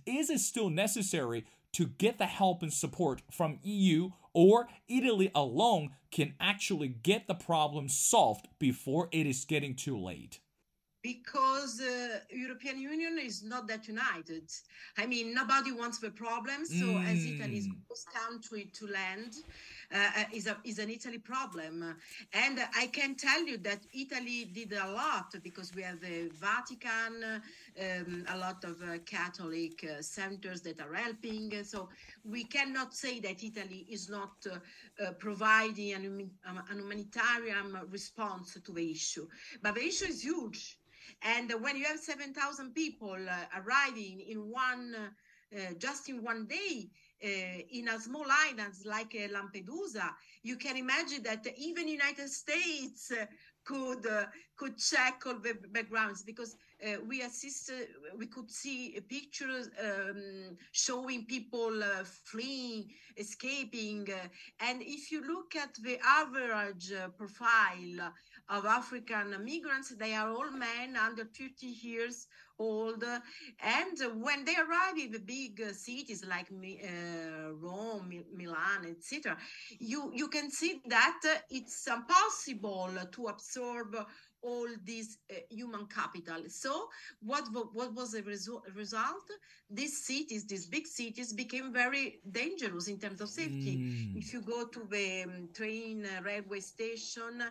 is 0.06 0.30
it 0.30 0.40
still 0.40 0.70
necessary 0.70 1.44
to 1.72 1.86
get 1.86 2.18
the 2.18 2.26
help 2.26 2.62
and 2.62 2.72
support 2.72 3.22
from 3.30 3.58
EU 3.62 4.10
or 4.34 4.68
Italy 4.88 5.30
alone 5.34 5.90
can 6.10 6.34
actually 6.40 6.88
get 6.88 7.26
the 7.26 7.34
problem 7.34 7.88
solved 7.88 8.48
before 8.58 9.08
it 9.12 9.26
is 9.26 9.44
getting 9.44 9.74
too 9.74 9.98
late? 9.98 10.40
Because 11.02 11.78
the 11.78 12.14
uh, 12.14 12.18
European 12.30 12.78
Union 12.78 13.18
is 13.18 13.42
not 13.42 13.66
that 13.66 13.88
united. 13.88 14.44
I 14.96 15.06
mean, 15.06 15.34
nobody 15.34 15.72
wants 15.72 15.98
the 15.98 16.10
problem. 16.10 16.64
So, 16.64 16.86
mm. 16.86 17.06
as 17.06 17.24
Italy 17.24 17.58
is 17.58 17.66
the 17.66 17.76
first 17.88 18.06
country 18.12 18.70
to 18.72 18.86
land, 18.86 19.34
uh, 19.92 19.98
uh, 20.20 20.24
is, 20.32 20.46
a, 20.46 20.56
is 20.64 20.78
an 20.78 20.90
Italy 20.90 21.18
problem. 21.18 21.96
And 22.32 22.60
I 22.76 22.86
can 22.86 23.16
tell 23.16 23.44
you 23.44 23.58
that 23.58 23.80
Italy 23.92 24.48
did 24.52 24.72
a 24.72 24.90
lot 24.92 25.34
because 25.42 25.74
we 25.74 25.82
have 25.82 26.00
the 26.00 26.30
Vatican, 26.40 27.42
um, 27.80 28.24
a 28.28 28.38
lot 28.38 28.62
of 28.64 28.80
uh, 28.82 28.98
Catholic 29.04 29.84
uh, 29.84 30.02
centers 30.02 30.60
that 30.62 30.80
are 30.80 30.94
helping. 30.94 31.64
So 31.64 31.88
we 32.24 32.44
cannot 32.44 32.94
say 32.94 33.18
that 33.20 33.42
Italy 33.42 33.86
is 33.90 34.08
not 34.08 34.32
uh, 34.50 35.04
uh, 35.04 35.12
providing 35.12 35.92
an, 35.94 36.30
um, 36.48 36.62
an 36.70 36.78
humanitarian 36.78 37.76
response 37.90 38.56
to 38.64 38.72
the 38.72 38.90
issue. 38.90 39.26
But 39.62 39.74
the 39.74 39.84
issue 39.84 40.06
is 40.06 40.22
huge. 40.22 40.78
And 41.22 41.52
when 41.60 41.76
you 41.76 41.84
have 41.84 41.98
7,000 41.98 42.74
people 42.74 43.16
arriving 43.56 44.20
in 44.28 44.50
one, 44.50 44.94
just 45.78 46.08
in 46.08 46.22
one 46.22 46.46
day, 46.46 46.90
uh, 47.24 47.62
in 47.70 47.88
a 47.88 48.00
small 48.00 48.26
island 48.28 48.74
like 48.84 49.14
uh, 49.14 49.28
Lampedusa, 49.28 50.10
you 50.42 50.56
can 50.56 50.76
imagine 50.76 51.22
that 51.22 51.46
even 51.56 51.86
United 51.86 52.28
States 52.28 53.12
uh, 53.12 53.26
could 53.64 54.04
could 54.56 54.76
check 54.76 55.22
all 55.26 55.38
the 55.38 55.54
backgrounds 55.70 56.24
because 56.24 56.56
uh, 56.84 56.96
we 57.06 57.22
assisted, 57.22 57.88
we 58.18 58.26
could 58.26 58.50
see 58.50 58.98
pictures 59.08 59.68
um, 59.80 60.56
showing 60.72 61.24
people 61.26 61.82
uh, 61.82 62.02
fleeing, 62.24 62.88
escaping. 63.16 64.08
Uh, 64.10 64.26
and 64.68 64.82
if 64.82 65.12
you 65.12 65.24
look 65.24 65.54
at 65.54 65.74
the 65.84 65.98
average 66.04 66.92
profile 67.16 68.12
of 68.48 68.66
African 68.66 69.30
migrants, 69.44 69.94
they 69.98 70.14
are 70.14 70.30
all 70.30 70.50
men 70.50 70.96
under 70.96 71.24
50 71.24 71.66
years 71.66 72.26
old. 72.58 73.04
And 73.60 74.22
when 74.22 74.44
they 74.44 74.56
arrive 74.56 74.98
in 74.98 75.12
the 75.12 75.20
big 75.20 75.62
cities 75.72 76.24
like 76.28 76.48
uh, 76.50 77.52
Rome, 77.54 78.24
Milan, 78.34 78.86
etc., 78.88 79.36
you, 79.78 80.10
you 80.14 80.28
can 80.28 80.50
see 80.50 80.80
that 80.86 81.20
it's 81.50 81.86
impossible 81.86 82.90
to 83.12 83.26
absorb 83.26 83.96
all 84.42 84.66
this 84.84 85.18
uh, 85.30 85.34
human 85.50 85.86
capital. 85.86 86.42
So 86.48 86.88
what 87.20 87.44
what 87.72 87.94
was 87.94 88.12
the 88.12 88.22
result? 88.22 88.64
Result? 88.74 89.26
These 89.70 90.04
cities, 90.04 90.46
these 90.46 90.66
big 90.66 90.86
cities, 90.86 91.32
became 91.32 91.72
very 91.72 92.20
dangerous 92.30 92.88
in 92.88 92.98
terms 92.98 93.20
of 93.20 93.28
safety. 93.28 93.78
Mm. 93.78 94.16
If 94.16 94.32
you 94.32 94.42
go 94.42 94.66
to 94.66 94.80
the 94.90 95.22
um, 95.22 95.48
train 95.54 96.04
uh, 96.04 96.22
railway 96.22 96.60
station, 96.60 97.42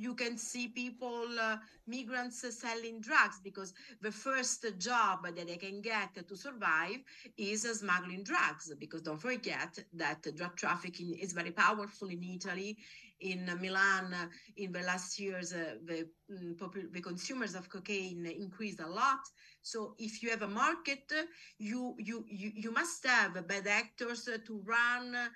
you 0.00 0.14
can 0.14 0.38
see 0.38 0.68
people, 0.68 1.26
uh, 1.38 1.56
migrants 1.86 2.44
selling 2.58 3.00
drugs 3.00 3.38
because 3.44 3.74
the 4.00 4.10
first 4.10 4.64
job 4.78 5.18
that 5.36 5.46
they 5.46 5.56
can 5.56 5.82
get 5.82 6.14
to 6.26 6.36
survive 6.36 7.00
is 7.36 7.66
uh, 7.66 7.74
smuggling 7.74 8.22
drugs. 8.24 8.72
Because 8.78 9.02
don't 9.02 9.20
forget 9.20 9.78
that 9.92 10.26
drug 10.36 10.56
trafficking 10.56 11.18
is 11.20 11.32
very 11.32 11.50
powerful 11.50 12.08
in 12.08 12.22
Italy. 12.24 12.78
In 13.20 13.50
Milan, 13.60 14.14
in 14.56 14.72
the 14.72 14.80
last 14.80 15.18
years, 15.18 15.52
uh, 15.52 15.74
the, 15.84 16.08
um, 16.30 16.56
the 16.92 17.00
consumers 17.00 17.54
of 17.54 17.68
cocaine 17.68 18.26
increased 18.26 18.80
a 18.80 18.86
lot. 18.86 19.20
So 19.62 19.94
if 19.98 20.22
you 20.22 20.30
have 20.30 20.42
a 20.42 20.48
market, 20.48 21.12
you 21.58 21.94
you 21.98 22.24
you, 22.28 22.52
you 22.54 22.70
must 22.72 23.06
have 23.06 23.46
bad 23.46 23.66
actors 23.66 24.24
to 24.24 24.62
run 24.64 25.14
uh, 25.14 25.28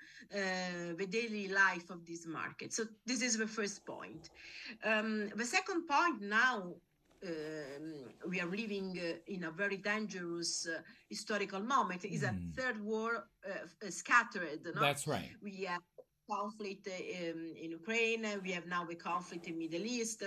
the 0.97 1.07
daily 1.07 1.47
life 1.47 1.89
of 1.89 2.05
this 2.05 2.25
market. 2.25 2.73
So 2.73 2.85
this 3.05 3.21
is 3.21 3.37
the 3.37 3.47
first 3.47 3.85
point. 3.85 4.29
Um, 4.83 5.29
the 5.35 5.45
second 5.45 5.87
point 5.87 6.21
now 6.21 6.73
um, 7.23 7.93
we 8.27 8.39
are 8.39 8.47
living 8.47 8.99
uh, 8.99 9.33
in 9.33 9.43
a 9.45 9.51
very 9.51 9.77
dangerous 9.77 10.67
uh, 10.67 10.81
historical 11.09 11.59
moment. 11.59 12.05
Is 12.05 12.23
mm. 12.23 12.29
a 12.29 12.31
hmm. 12.31 12.51
third 12.51 12.83
war 12.83 13.27
uh, 13.47 13.89
scattered. 13.89 14.61
No? 14.73 14.81
That's 14.81 15.07
right. 15.07 15.31
We 15.41 15.63
have 15.63 15.81
conflict 16.29 16.87
um, 16.87 17.53
in 17.63 17.71
Ukraine. 17.71 18.25
We 18.43 18.51
have 18.51 18.67
now 18.67 18.87
a 18.89 18.95
conflict 18.95 19.47
in 19.47 19.57
Middle 19.57 19.85
East. 19.85 20.23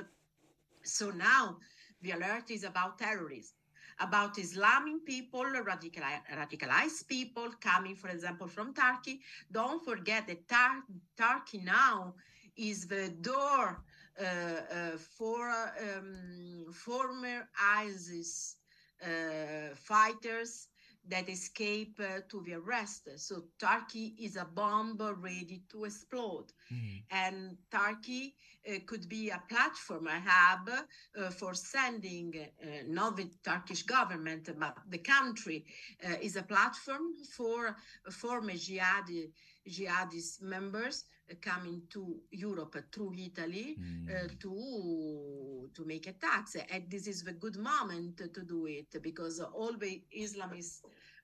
So 0.82 1.10
now 1.10 1.58
the 2.02 2.12
alert 2.12 2.50
is 2.50 2.64
about 2.64 2.98
terrorism 2.98 3.58
about 4.00 4.38
Islamic 4.38 5.04
people, 5.04 5.44
radicalized 5.44 7.06
people 7.08 7.50
coming, 7.60 7.96
for 7.96 8.08
example, 8.08 8.46
from 8.46 8.72
Turkey. 8.72 9.20
Don't 9.50 9.84
forget 9.84 10.26
that 10.28 10.48
Tar- 10.48 10.84
Turkey 11.16 11.58
now 11.64 12.14
is 12.56 12.86
the 12.86 13.08
door 13.20 13.82
uh, 14.20 14.24
uh, 14.24 14.96
for 14.96 15.50
um, 15.50 16.72
former 16.72 17.48
ISIS 17.60 18.56
uh, 19.02 19.74
fighters 19.74 20.67
that 21.08 21.28
escape 21.28 21.98
uh, 22.00 22.20
to 22.28 22.42
the 22.42 22.54
arrest. 22.54 23.08
So 23.16 23.44
Turkey 23.58 24.14
is 24.20 24.36
a 24.36 24.44
bomb 24.44 24.96
ready 25.20 25.62
to 25.70 25.84
explode. 25.84 26.52
Mm. 26.72 27.02
And 27.10 27.56
Turkey 27.70 28.34
uh, 28.68 28.78
could 28.86 29.08
be 29.08 29.30
a 29.30 29.42
platform, 29.48 30.06
a 30.06 30.20
hub 30.24 30.68
uh, 30.70 31.30
for 31.30 31.54
sending, 31.54 32.34
uh, 32.62 32.66
not 32.86 33.16
the 33.16 33.30
Turkish 33.44 33.82
government, 33.82 34.48
but 34.58 34.76
the 34.88 34.98
country 34.98 35.64
uh, 36.04 36.16
is 36.20 36.36
a 36.36 36.42
platform 36.42 37.14
for 37.36 37.76
former 38.10 38.52
jihadi, 38.52 39.30
jihadist 39.68 40.42
members 40.42 41.04
coming 41.40 41.82
to 41.90 42.20
Europe 42.30 42.76
through 42.90 43.12
Italy 43.18 43.76
mm. 43.78 44.08
uh, 44.08 44.28
to 44.40 45.70
to 45.74 45.84
make 45.84 46.06
attacks, 46.06 46.56
and 46.56 46.90
this 46.90 47.06
is 47.06 47.22
the 47.22 47.32
good 47.32 47.56
moment 47.56 48.16
to 48.34 48.42
do 48.42 48.66
it 48.66 49.02
because 49.02 49.40
all 49.40 49.72
the 49.74 50.02
Islamist 50.16 50.82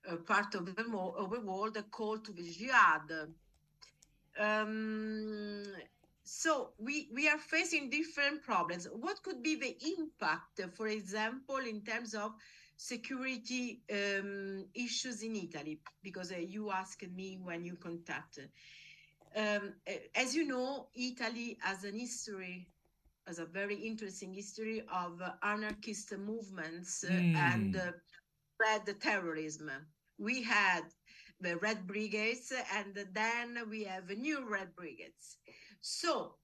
uh, 0.09 0.17
part 0.17 0.53
of 0.55 0.65
the, 0.65 0.83
of 1.17 1.31
the 1.31 1.41
world 1.41 1.77
call 1.91 2.19
to 2.19 2.31
the 2.31 2.43
jihad. 2.43 3.11
Um, 4.39 5.63
so 6.23 6.71
we 6.79 7.09
we 7.13 7.27
are 7.29 7.37
facing 7.37 7.89
different 7.89 8.43
problems. 8.43 8.87
What 8.91 9.23
could 9.23 9.41
be 9.41 9.55
the 9.55 9.75
impact, 9.97 10.61
for 10.75 10.87
example, 10.87 11.57
in 11.57 11.81
terms 11.81 12.13
of 12.13 12.33
security 12.77 13.81
um, 13.91 14.65
issues 14.73 15.23
in 15.23 15.35
Italy? 15.35 15.79
Because 16.03 16.31
uh, 16.31 16.37
you 16.37 16.71
asked 16.71 17.07
me 17.15 17.39
when 17.41 17.63
you 17.65 17.75
contacted. 17.75 18.49
Um, 19.35 19.73
as 20.15 20.33
you 20.33 20.47
know, 20.47 20.87
Italy 20.95 21.57
has 21.61 21.83
an 21.83 21.97
history, 21.99 22.67
has 23.27 23.39
a 23.39 23.45
very 23.45 23.75
interesting 23.75 24.33
history 24.33 24.83
of 24.93 25.21
uh, 25.21 25.31
anarchist 25.43 26.17
movements 26.17 27.03
mm. 27.07 27.35
and 27.35 27.75
uh, 27.75 27.91
red 28.59 28.99
terrorism. 29.01 29.69
We 30.17 30.43
had 30.43 30.83
the 31.41 31.57
Red 31.57 31.85
Brigades, 31.85 32.53
and 32.73 32.97
then 33.13 33.69
we 33.69 33.83
have 33.83 34.09
new 34.09 34.49
Red 34.49 34.73
Brigades. 34.75 35.37
So, 35.81 36.35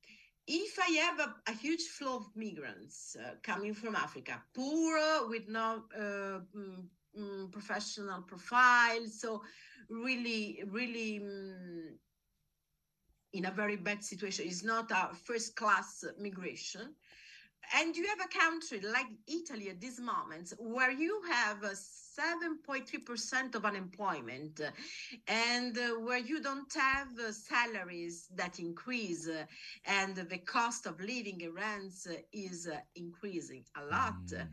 if 0.47 0.79
I 0.79 0.91
have 1.05 1.19
a, 1.19 1.51
a 1.51 1.53
huge 1.53 1.83
flow 1.83 2.17
of 2.17 2.25
migrants 2.35 3.15
uh, 3.19 3.35
coming 3.43 3.73
from 3.73 3.95
Africa, 3.95 4.41
poor 4.53 5.27
with 5.29 5.47
no 5.47 5.83
uh, 5.95 6.39
mm, 6.55 6.85
mm, 7.17 7.51
professional 7.51 8.21
profile, 8.23 9.07
so 9.07 9.41
really, 9.89 10.63
really. 10.67 11.19
Mm, 11.19 11.97
in 13.33 13.45
a 13.45 13.51
very 13.51 13.77
bad 13.77 14.03
situation. 14.03 14.45
It's 14.47 14.63
not 14.63 14.91
a 14.91 15.15
first 15.15 15.55
class 15.55 16.03
migration. 16.19 16.95
And 17.77 17.95
you 17.95 18.05
have 18.07 18.19
a 18.19 18.39
country 18.39 18.81
like 18.81 19.07
Italy 19.27 19.69
at 19.69 19.79
this 19.79 19.99
moment 19.99 20.53
where 20.57 20.91
you 20.91 21.21
have 21.29 21.63
7.3% 22.19 23.55
of 23.55 23.65
unemployment 23.65 24.59
and 25.27 25.77
uh, 25.77 25.99
where 25.99 26.17
you 26.17 26.41
don't 26.41 26.73
have 26.73 27.07
uh, 27.19 27.31
salaries 27.31 28.27
that 28.35 28.59
increase 28.59 29.27
uh, 29.29 29.45
and 29.85 30.15
the 30.15 30.37
cost 30.39 30.85
of 30.85 30.99
living 30.99 31.41
and 31.43 31.55
rents 31.55 32.07
is 32.33 32.69
increasing 32.95 33.63
a 33.77 33.85
lot. 33.85 34.25
Mm. 34.27 34.47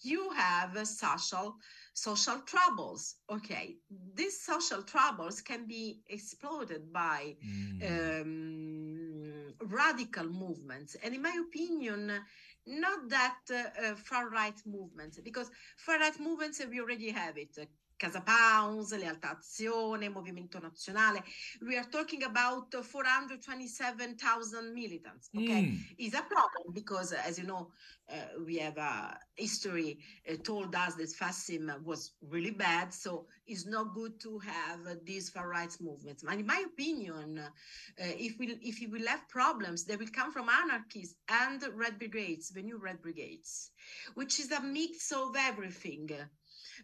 You 0.00 0.30
have 0.32 0.86
social 0.86 1.56
social 1.94 2.40
troubles. 2.40 3.16
Okay, 3.30 3.76
these 4.14 4.40
social 4.40 4.82
troubles 4.82 5.40
can 5.40 5.66
be 5.66 6.00
exploded 6.08 6.92
by 6.92 7.36
mm. 7.44 8.22
um, 8.22 9.54
radical 9.60 10.24
movements. 10.24 10.96
And 11.02 11.14
in 11.14 11.22
my 11.22 11.36
opinion, 11.46 12.12
not 12.66 13.08
that 13.10 13.38
uh, 13.52 13.94
far 13.96 14.28
right 14.30 14.58
movements, 14.66 15.18
because 15.22 15.50
far 15.76 15.98
right 15.98 16.18
movements, 16.20 16.60
we 16.70 16.80
already 16.80 17.10
have 17.10 17.36
it. 17.38 17.56
Casa 18.02 18.20
Pounds, 18.20 18.90
Lealtà 18.96 19.38
Azione, 19.38 20.08
Movimento 20.08 20.58
Nazionale. 20.58 21.22
We 21.60 21.76
are 21.76 21.88
talking 21.88 22.24
about 22.24 22.74
427,000 22.74 24.72
militants. 24.72 25.28
Okay, 25.32 25.62
mm. 25.62 25.78
is 25.98 26.14
a 26.14 26.22
problem 26.22 26.72
because, 26.72 27.12
as 27.12 27.38
you 27.38 27.46
know, 27.46 27.70
uh, 28.10 28.42
we 28.44 28.56
have 28.56 28.76
a 28.76 29.16
history 29.36 29.98
uh, 30.28 30.34
told 30.42 30.74
us 30.74 30.96
that 30.96 31.12
fascism 31.12 31.72
was 31.84 32.14
really 32.28 32.50
bad. 32.50 32.92
So 32.92 33.26
it's 33.46 33.66
not 33.66 33.94
good 33.94 34.18
to 34.22 34.40
have 34.40 34.80
uh, 34.84 34.94
these 35.04 35.30
far 35.30 35.48
right 35.48 35.74
movements. 35.80 36.24
And 36.24 36.40
in 36.40 36.46
my 36.46 36.64
opinion, 36.66 37.38
uh, 37.38 37.50
if 37.96 38.36
we 38.40 38.58
if 38.62 38.80
we 38.80 38.88
will 38.88 39.06
have 39.06 39.28
problems, 39.28 39.84
they 39.84 39.94
will 39.94 40.10
come 40.12 40.32
from 40.32 40.48
anarchists 40.48 41.14
and 41.28 41.62
red 41.76 42.00
brigades, 42.00 42.50
the 42.50 42.62
new 42.62 42.78
red 42.78 43.00
brigades, 43.00 43.70
which 44.14 44.40
is 44.40 44.50
a 44.50 44.60
mix 44.60 45.12
of 45.12 45.36
everything 45.38 46.10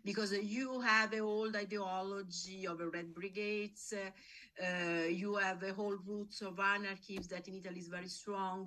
because 0.05 0.33
you 0.33 0.81
have 0.81 1.11
the 1.11 1.19
old 1.21 1.57
ideology 1.57 2.67
of 2.67 2.79
the 2.79 2.89
Red 2.89 3.15
Brigades, 3.15 3.95
uh, 3.95 5.09
you 5.09 5.37
have 5.37 5.63
a 5.63 5.73
whole 5.73 5.97
roots 6.07 6.43
of 6.43 6.59
anarchy 6.59 7.19
that 7.31 7.49
in 7.49 7.55
Italy 7.55 7.81
is 7.81 7.89
very 7.89 8.09
strong. 8.09 8.67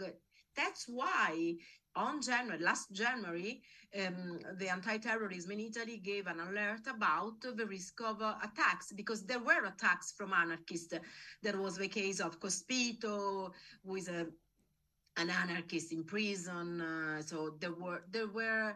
That's 0.55 0.85
why 0.87 1.55
on 1.95 2.21
January, 2.21 2.61
last 2.63 2.91
January, 2.91 3.61
um, 3.99 4.39
the 4.57 4.69
anti-terrorism 4.69 5.51
in 5.51 5.59
Italy 5.59 5.97
gave 5.97 6.27
an 6.27 6.39
alert 6.39 6.87
about 6.87 7.41
the 7.41 7.65
risk 7.65 8.01
of 8.01 8.21
uh, 8.21 8.35
attacks 8.43 8.93
because 8.93 9.25
there 9.25 9.39
were 9.39 9.65
attacks 9.65 10.11
from 10.11 10.33
anarchists. 10.33 10.93
There 11.41 11.57
was 11.57 11.77
the 11.77 11.87
case 11.87 12.19
of 12.19 12.39
Cospito, 12.39 13.51
who 13.85 13.95
is 13.95 14.07
a, 14.07 14.27
an 15.17 15.29
anarchist 15.29 15.91
in 15.91 16.03
prison. 16.05 16.81
Uh, 16.81 17.21
so 17.21 17.55
there 17.59 17.73
were 17.73 18.03
there 18.09 18.27
were 18.27 18.75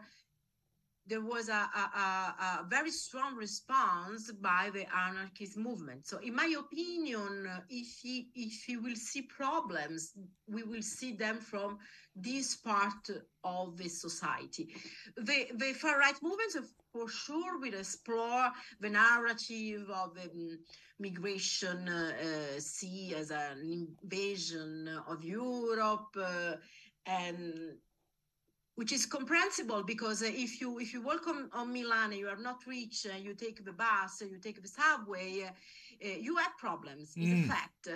there 1.06 1.20
was 1.20 1.48
a, 1.48 1.52
a, 1.52 2.34
a, 2.40 2.66
very 2.68 2.90
strong 2.90 3.36
response 3.36 4.32
by 4.32 4.70
the 4.74 4.86
anarchist 4.94 5.56
movement. 5.56 6.06
So, 6.06 6.18
in 6.18 6.34
my 6.34 6.52
opinion, 6.58 7.48
if 7.68 7.98
he, 8.02 8.28
if 8.34 8.64
he 8.66 8.76
will 8.76 8.96
see 8.96 9.22
problems, 9.22 10.12
we 10.48 10.62
will 10.64 10.82
see 10.82 11.12
them 11.12 11.38
from 11.38 11.78
this 12.14 12.56
part 12.56 13.08
of 13.44 13.76
the 13.76 13.88
society. 13.88 14.68
The, 15.16 15.46
the 15.54 15.72
far 15.74 15.98
right 15.98 16.16
movements, 16.22 16.56
for 16.92 17.08
sure, 17.08 17.60
will 17.60 17.74
explore 17.74 18.50
the 18.80 18.90
narrative 18.90 19.88
of 19.90 20.16
um, 20.18 20.58
migration 20.98 21.88
uh, 21.88 22.12
uh, 22.20 22.58
see 22.58 23.14
as 23.14 23.30
an 23.30 23.88
invasion 24.02 24.88
of 25.06 25.22
Europe. 25.22 26.16
Uh, 26.20 26.54
and 27.06 27.76
which 28.76 28.92
is 28.92 29.06
comprehensible 29.06 29.82
because 29.82 30.22
uh, 30.22 30.26
if 30.26 30.60
you 30.60 30.78
if 30.78 30.92
you 30.92 31.02
walk 31.02 31.26
on, 31.26 31.50
on 31.52 31.72
Milan 31.72 32.12
and 32.12 32.20
you 32.20 32.28
are 32.28 32.42
not 32.50 32.60
rich, 32.66 33.06
uh, 33.06 33.16
you 33.16 33.34
take 33.34 33.64
the 33.64 33.72
bus, 33.72 34.20
and 34.20 34.30
you 34.30 34.38
take 34.38 34.62
the 34.62 34.68
subway, 34.68 35.42
uh, 35.42 36.06
uh 36.06 36.18
you 36.20 36.36
have 36.36 36.56
problems. 36.58 37.14
It's 37.16 37.26
mm. 37.26 37.44
a 37.44 37.48
fact. 37.48 37.88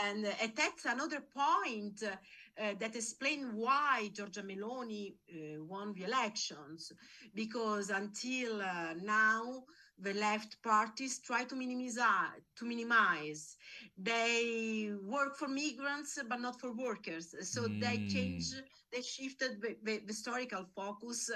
And 0.00 0.26
uh, 0.26 0.30
that's 0.54 0.84
another 0.84 1.20
point 1.20 2.04
uh, 2.04 2.74
that 2.78 2.94
explains 2.94 3.46
why 3.52 4.10
Giorgia 4.14 4.44
Meloni 4.44 5.14
won 5.66 5.92
the 5.92 6.04
elections, 6.04 6.92
because 7.34 7.90
until 7.90 8.58
now 9.02 9.64
the 10.00 10.14
left 10.14 10.62
parties 10.62 11.18
try 11.18 11.44
to 11.44 11.56
minimize 11.56 12.40
to 12.56 12.64
minimize 12.64 13.56
they 13.96 14.92
work 15.02 15.36
for 15.36 15.48
migrants 15.48 16.18
but 16.28 16.40
not 16.40 16.60
for 16.60 16.72
workers 16.72 17.34
so 17.42 17.62
mm. 17.62 17.80
they 17.80 18.06
change 18.06 18.54
they 18.92 19.02
shifted 19.02 19.60
the, 19.60 19.76
the, 19.82 20.00
historical 20.06 20.64
focus 20.74 21.30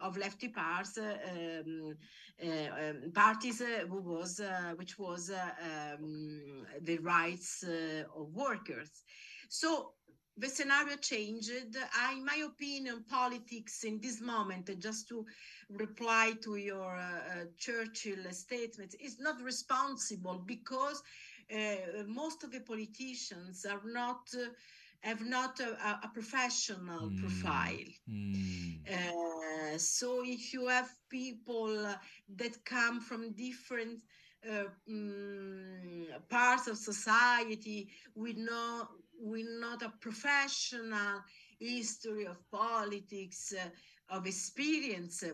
of 0.00 0.16
lefty 0.16 0.48
parts, 0.48 0.98
um, 0.98 1.96
uh, 2.42 2.46
um, 2.46 3.12
parties 3.14 3.60
uh, 3.60 3.86
who 3.88 4.00
was, 4.00 4.40
uh, 4.40 4.74
which 4.76 4.98
was 4.98 5.30
um, 5.30 6.66
the 6.82 6.98
rights 6.98 7.64
of 7.64 8.34
workers. 8.34 9.04
So 9.48 9.92
the 10.38 10.48
scenario 10.48 10.96
changed. 10.96 11.50
I, 11.94 12.12
in 12.14 12.24
my 12.24 12.44
opinion, 12.46 13.04
politics 13.08 13.84
in 13.84 14.00
this 14.00 14.20
moment, 14.20 14.70
just 14.80 15.08
to 15.08 15.24
reply 15.70 16.32
to 16.42 16.56
your 16.56 16.96
uh, 16.96 17.44
Churchill 17.58 18.30
statement, 18.30 18.94
is 19.00 19.18
not 19.18 19.40
responsible 19.42 20.42
because 20.46 21.02
uh, 21.52 22.04
most 22.06 22.44
of 22.44 22.52
the 22.52 22.60
politicians 22.60 23.66
are 23.66 23.82
not. 23.84 24.20
Uh, 24.34 24.48
have 25.02 25.24
not 25.24 25.60
a, 25.60 26.00
a 26.02 26.10
professional 26.12 27.08
mm. 27.08 27.20
profile. 27.20 27.86
Mm. 28.10 28.80
Uh, 28.90 29.78
so 29.78 30.22
if 30.24 30.52
you 30.52 30.66
have 30.66 30.90
people 31.08 31.94
that 32.36 32.64
come 32.64 33.00
from 33.00 33.32
different 33.32 34.02
uh, 34.48 34.64
um, 34.88 36.06
parts 36.28 36.66
of 36.68 36.76
society 36.76 37.88
with 38.14 38.36
no 38.36 38.88
with 39.18 39.46
not 39.60 39.82
a 39.82 39.92
professional 40.00 41.22
history 41.58 42.26
of 42.26 42.38
politics 42.50 43.54
uh, 43.56 44.16
of 44.16 44.26
experience 44.26 45.24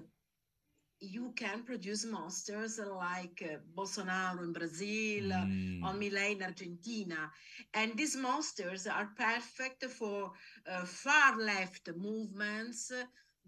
you 1.01 1.33
can 1.37 1.62
produce 1.64 2.05
monsters 2.07 2.79
like 2.79 3.42
uh, 3.44 3.57
Bolsonaro 3.77 4.42
in 4.42 4.53
Brazil, 4.53 5.31
Mm. 5.31 5.83
on 5.85 5.99
Milei 6.01 6.33
in 6.37 6.42
Argentina. 6.42 7.31
And 7.75 7.97
these 7.97 8.16
monsters 8.16 8.87
are 8.87 9.11
perfect 9.16 9.85
for 9.85 10.33
uh, 10.66 10.85
far 10.85 11.37
left 11.38 11.90
movements 11.97 12.92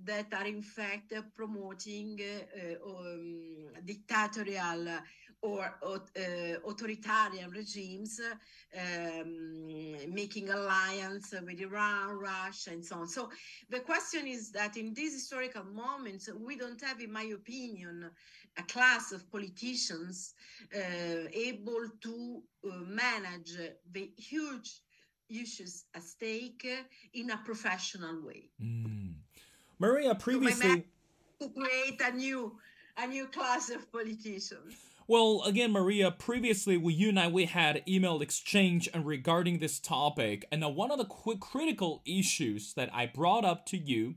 that 0.05 0.33
are 0.35 0.47
in 0.47 0.63
fact 0.63 1.13
uh, 1.13 1.23
promoting 1.35 2.19
uh, 2.21 2.59
uh, 2.61 2.91
um, 2.91 3.69
dictatorial 3.85 4.87
or 5.43 5.75
uh, 5.85 6.69
authoritarian 6.69 7.51
regimes, 7.51 8.21
um, 8.77 10.13
making 10.13 10.51
alliance 10.51 11.33
with 11.33 11.61
Iran, 11.61 12.19
Russia, 12.19 12.71
and 12.71 12.85
so 12.85 12.97
on. 12.97 13.09
So 13.09 13.31
the 13.71 13.81
question 13.81 14.27
is 14.27 14.51
that 14.53 14.77
in 14.77 14.95
these 14.95 15.13
historical 15.13 15.65
moments, 15.65 16.29
we 16.45 16.57
don't 16.57 16.81
have, 16.83 17.01
in 17.01 17.13
my 17.13 17.25
opinion, 17.35 18.11
a 18.59 18.63
class 18.65 19.13
of 19.13 19.31
politicians 19.31 20.35
uh, 20.75 21.29
able 21.33 21.87
to 22.01 22.43
uh, 22.65 22.77
manage 22.87 23.57
the 23.93 24.11
huge 24.17 24.81
issues 25.29 25.85
at 25.95 26.03
stake 26.03 26.67
in 27.15 27.31
a 27.31 27.37
professional 27.45 28.25
way. 28.25 28.49
Mm. 28.63 29.15
Maria, 29.79 30.15
previously. 30.15 30.87
to 31.41 31.51
create 31.51 32.01
a 32.01 32.17
new 32.17 32.57
a 32.99 33.07
new 33.07 33.27
class 33.27 33.69
of 33.71 33.93
politicians. 33.93 34.75
Well, 35.09 35.43
again, 35.47 35.71
Maria, 35.71 36.11
previously 36.11 36.77
with 36.77 36.97
you 36.97 37.11
and 37.11 37.21
I, 37.21 37.29
we 37.29 37.45
had 37.45 37.85
email 37.87 38.21
exchange 38.21 38.89
regarding 38.93 39.61
this 39.61 39.79
topic, 39.79 40.49
and 40.51 40.65
one 40.75 40.91
of 40.91 40.99
the 40.99 41.05
critical 41.05 42.03
issues 42.05 42.75
that 42.75 42.91
I 42.93 43.07
brought 43.07 43.45
up 43.45 43.67
to 43.67 43.77
you 43.77 44.17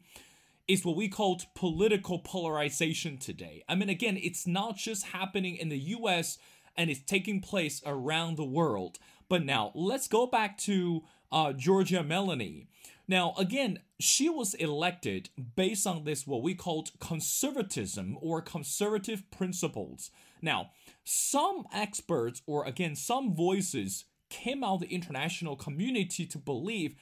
is 0.68 0.84
what 0.84 0.96
we 0.96 1.08
called 1.08 1.46
political 1.54 2.18
polarization 2.18 3.20
today. 3.20 3.64
I 3.70 3.76
mean, 3.76 3.90
again, 3.90 4.18
it's 4.20 4.48
not 4.48 4.78
just 4.78 5.08
happening 5.08 5.58
in 5.58 5.70
the 5.70 5.78
U.S. 5.78 6.40
and 6.76 6.90
it's 6.90 7.02
taking 7.02 7.40
place 7.40 7.84
around 7.86 8.38
the 8.38 8.44
world. 8.44 8.98
But 9.28 9.46
now 9.46 9.72
let's 9.76 10.08
go 10.08 10.26
back 10.26 10.58
to 10.60 11.04
uh, 11.32 11.54
Giorgia 11.54 12.04
Meloni. 12.04 12.66
Now, 13.08 13.36
again, 13.38 13.80
she 14.00 14.28
was 14.28 14.56
elected 14.56 15.30
based 15.56 15.86
on 15.86 16.04
this, 16.04 16.26
what 16.26 16.42
we 16.42 16.56
called 16.56 16.92
conservatism 17.00 18.18
or 18.22 18.42
conservative 18.42 19.30
principles. 19.30 20.10
Now, 20.42 20.72
some 21.04 21.66
experts, 21.74 22.42
or 22.46 22.66
again, 22.66 22.96
some 22.96 23.36
voices 23.36 24.06
came 24.30 24.64
out 24.64 24.76
of 24.76 24.80
the 24.82 24.94
international 24.94 25.56
community 25.56 26.26
to 26.26 26.38
believe 26.38 26.96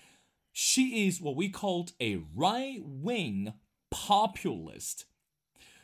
she 0.51 1.07
is 1.07 1.21
what 1.21 1.35
we 1.35 1.49
called 1.49 1.91
a 2.01 2.21
right 2.35 2.79
wing 2.83 3.53
populist. 3.91 5.05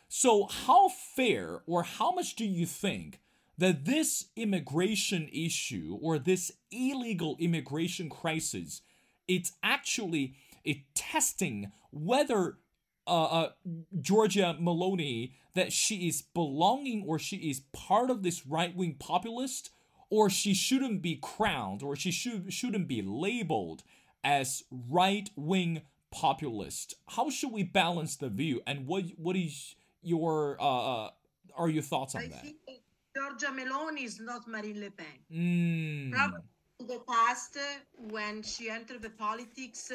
So, 0.08 0.46
how 0.46 0.90
fair 0.90 1.62
or 1.66 1.84
how 1.84 2.12
much 2.12 2.36
do 2.36 2.46
you 2.46 2.66
think 2.66 3.20
that 3.58 3.86
this 3.86 4.26
immigration 4.36 5.30
issue 5.32 5.98
or 6.02 6.18
this 6.18 6.52
illegal 6.72 7.36
immigration 7.40 8.10
crisis 8.10 8.82
it's 9.28 9.54
actually 9.64 10.36
a 10.66 10.84
testing 10.96 11.72
whether 11.92 12.58
uh, 13.06 13.24
uh, 13.24 13.50
Giorgia 14.00 14.60
Meloni 14.62 15.34
that 15.56 15.72
she 15.72 16.08
is 16.08 16.22
belonging 16.22 17.06
or 17.08 17.20
she 17.20 17.38
is 17.38 17.62
part 17.72 18.10
of 18.10 18.24
this 18.24 18.46
right 18.46 18.76
wing 18.76 18.96
populist 19.00 19.70
or 20.10 20.30
she 20.30 20.54
shouldn't 20.54 21.02
be 21.02 21.20
crowned 21.22 21.84
or 21.84 21.96
she 21.96 22.12
should 22.12 22.52
shouldn't 22.52 22.88
be 22.88 23.02
labeled 23.02 23.84
as 24.24 24.64
right 24.72 25.30
wing 25.36 25.82
populist. 26.12 26.96
How 27.10 27.30
should 27.30 27.52
we 27.52 27.64
balance 27.64 28.16
the 28.16 28.30
view 28.30 28.62
and 28.68 28.86
what 28.88 29.06
what 29.18 29.36
is 29.36 29.76
your 30.02 30.58
uh, 30.60 31.06
uh 31.06 31.10
are 31.56 31.70
your 31.70 31.84
thoughts 31.84 32.16
on 32.16 32.24
I 32.24 32.28
that? 32.28 32.42
think 32.42 32.58
Giorgia 33.16 33.52
Meloni 33.56 34.06
is 34.06 34.20
not 34.20 34.48
Marine 34.48 34.80
Le 34.80 34.90
Pen. 34.90 35.06
Mm. 35.32 36.12
Probably 36.12 36.42
the 36.88 37.00
past, 37.08 37.58
when 37.98 38.44
she 38.44 38.70
entered 38.70 39.02
the 39.02 39.10
politics, 39.10 39.92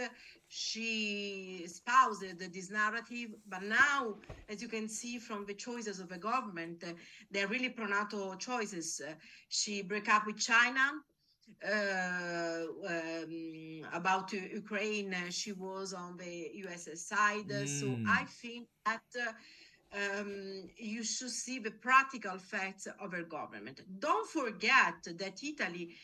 she 0.49 1.63
espoused 1.65 2.23
this 2.39 2.71
narrative. 2.71 3.31
But 3.49 3.63
now, 3.63 4.17
as 4.49 4.63
you 4.63 4.69
can 4.69 4.89
see 4.89 5.19
from 5.19 5.47
the 5.47 5.55
choices 5.55 5.99
of 6.01 6.09
the 6.09 6.19
government, 6.19 6.85
they're 7.31 7.49
really 7.49 7.71
pro-NATO 7.71 8.35
choices. 8.37 9.01
She 9.49 9.83
broke 9.83 10.09
up 10.09 10.27
with 10.27 10.39
China. 10.39 10.93
Uh, 11.65 12.65
um, 12.89 13.83
about 13.93 14.33
uh, 14.35 14.37
Ukraine, 14.53 15.15
she 15.31 15.53
was 15.53 15.93
on 15.93 16.17
the 16.17 16.51
US 16.65 16.89
side. 17.09 17.51
Uh, 17.51 17.67
So 17.67 17.87
Mm. 17.97 18.05
I 18.07 18.25
think 18.25 18.69
that 18.87 19.09
uh, 19.27 19.33
um, 20.01 20.69
you 20.77 21.03
should 21.05 21.31
see 21.31 21.59
the 21.59 21.71
practical 21.71 22.35
effects 22.37 22.87
of 23.01 23.13
her 23.13 23.23
government. 23.23 23.81
Don't 23.99 24.29
forget 24.29 24.97
that 25.23 25.43
Italy 25.43 25.95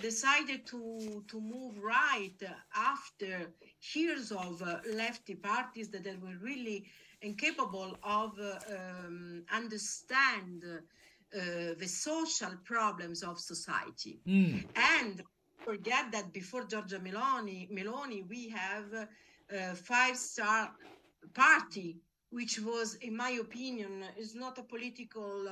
decided 0.00 0.66
to, 0.66 1.24
to 1.28 1.40
move 1.40 1.78
right 1.82 2.40
after 2.74 3.52
years 3.94 4.32
of 4.32 4.62
uh, 4.62 4.78
lefty 4.92 5.34
parties 5.34 5.88
that 5.90 6.04
were 6.22 6.36
really 6.42 6.84
incapable 7.22 7.96
of 8.02 8.38
uh, 8.38 8.58
um, 8.74 9.42
understand 9.52 10.62
uh, 10.64 11.38
the 11.78 11.86
social 11.86 12.54
problems 12.64 13.22
of 13.22 13.38
society. 13.38 14.20
Mm. 14.26 14.64
And 14.76 15.22
forget 15.64 16.12
that 16.12 16.32
before 16.32 16.64
Giorgia 16.64 17.00
Meloni, 17.00 17.70
Meloni 17.72 18.28
we 18.28 18.48
have 18.50 19.08
a 19.50 19.74
five-star 19.74 20.70
party, 21.34 21.96
which 22.30 22.58
was, 22.60 22.94
in 22.96 23.16
my 23.16 23.30
opinion, 23.30 24.04
is 24.18 24.34
not 24.34 24.58
a 24.58 24.62
political, 24.62 25.48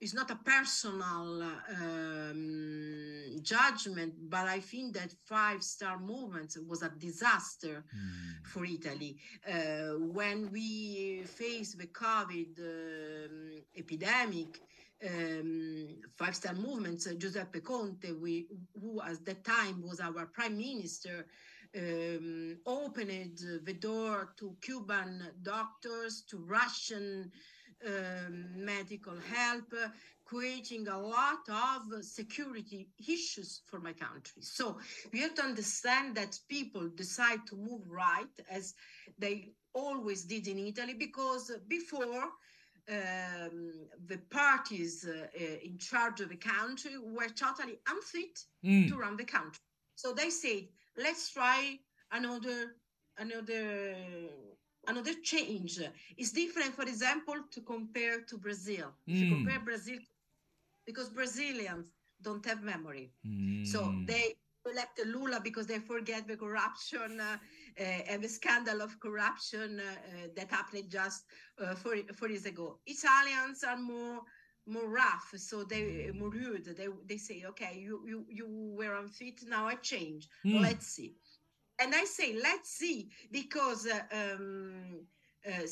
is 0.00 0.12
not 0.14 0.30
a 0.30 0.36
personal 0.36 1.42
um, 1.80 3.38
judgment, 3.42 4.14
but 4.28 4.46
I 4.48 4.60
think 4.60 4.94
that 4.94 5.12
five-star 5.24 5.98
movement 5.98 6.56
was 6.68 6.82
a 6.82 6.90
disaster 6.90 7.84
Mm. 7.94 8.46
for 8.46 8.64
Italy. 8.64 9.16
Uh, 9.46 9.98
when 10.18 10.50
we 10.50 11.22
faced 11.24 11.78
the 11.78 11.86
COVID 11.86 12.58
um, 12.58 13.62
epidemic, 13.76 14.60
um, 15.06 15.88
Five 16.16 16.34
Star 16.36 16.54
Movement, 16.54 17.06
uh, 17.06 17.14
Giuseppe 17.14 17.60
Conte, 17.60 18.12
we, 18.12 18.46
who 18.80 19.00
at 19.02 19.24
that 19.24 19.44
time 19.44 19.82
was 19.82 20.00
our 20.00 20.26
prime 20.26 20.56
minister, 20.56 21.26
um, 21.76 22.56
opened 22.66 23.38
the 23.64 23.72
door 23.74 24.32
to 24.38 24.56
Cuban 24.60 25.22
doctors, 25.42 26.22
to 26.30 26.38
Russian 26.38 27.30
um, 27.86 28.64
medical 28.64 29.14
help, 29.32 29.72
uh, 29.72 29.88
creating 30.24 30.88
a 30.88 30.98
lot 30.98 31.48
of 31.48 32.04
security 32.04 32.88
issues 32.98 33.62
for 33.66 33.78
my 33.80 33.92
country. 33.92 34.42
So 34.42 34.78
we 35.12 35.20
have 35.20 35.34
to 35.34 35.42
understand 35.42 36.16
that 36.16 36.38
people 36.48 36.88
decide 36.94 37.46
to 37.48 37.56
move 37.56 37.82
right 37.88 38.34
as 38.50 38.74
they 39.18 39.52
always 39.74 40.24
did 40.24 40.46
in 40.48 40.58
Italy 40.58 40.94
because 40.98 41.50
before 41.68 42.24
um, 42.88 43.88
the 44.06 44.18
parties 44.30 45.06
uh, 45.08 45.26
uh, 45.38 45.44
in 45.64 45.78
charge 45.78 46.20
of 46.20 46.28
the 46.30 46.36
country 46.36 46.96
were 46.98 47.28
totally 47.28 47.78
unfit 47.88 48.38
Mm. 48.64 48.88
to 48.88 48.96
run 48.96 49.16
the 49.16 49.24
country. 49.24 49.60
So 49.94 50.12
they 50.12 50.30
said, 50.30 50.68
let's 50.96 51.30
try 51.32 51.78
another 52.10 52.76
another 53.18 53.94
another 54.88 55.14
change. 55.22 55.80
It's 56.16 56.32
different, 56.32 56.74
for 56.74 56.82
example, 56.82 57.36
to 57.50 57.60
compare 57.62 58.22
to 58.22 58.38
Brazil. 58.38 58.94
If 59.10 59.20
you 59.20 59.26
Mm. 59.26 59.26
compare 59.26 59.60
Brazil, 59.60 59.98
because 60.86 61.10
Brazilians 61.10 61.92
don't 62.20 62.44
have 62.46 62.62
memory. 62.62 63.12
So 63.62 63.94
Mm. 63.94 64.06
they 64.06 64.34
elected 64.70 65.08
Lula 65.08 65.40
because 65.42 65.66
they 65.66 65.78
forget 65.78 66.26
the 66.26 66.36
corruption 66.36 67.20
uh, 67.20 67.36
uh, 67.78 67.82
and 68.10 68.22
the 68.22 68.28
scandal 68.28 68.82
of 68.82 68.98
corruption 69.00 69.80
uh, 69.80 69.82
uh, 69.82 70.28
that 70.36 70.50
happened 70.50 70.90
just 70.90 71.24
uh, 71.62 71.74
four, 71.74 71.96
four 72.14 72.28
years 72.28 72.46
ago. 72.46 72.80
Italians 72.86 73.62
are 73.64 73.76
more 73.78 74.22
more 74.66 74.88
rough, 74.88 75.32
so 75.36 75.64
they 75.64 76.10
more 76.14 76.30
rude. 76.30 76.64
They 76.76 76.88
they 77.06 77.16
say, 77.16 77.44
okay, 77.48 77.78
you 77.78 78.02
you 78.06 78.26
you 78.28 78.46
were 78.76 78.94
unfit, 78.94 79.40
now 79.46 79.66
I 79.66 79.74
change. 79.76 80.28
Mm. 80.44 80.66
Let's 80.66 80.86
see. 80.86 81.16
And 81.78 81.94
I 81.94 82.04
say, 82.04 82.36
let's 82.40 82.70
see, 82.70 83.10
because 83.30 83.86
uh, 83.86 84.00
um, 84.12 85.06
uh, 85.46 85.66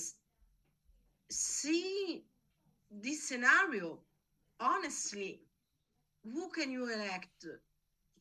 see 1.31 2.25
this 2.91 3.29
scenario. 3.29 4.01
Honestly, 4.61 5.43
who 6.25 6.51
can 6.51 6.71
you 6.71 6.93
elect 6.93 7.47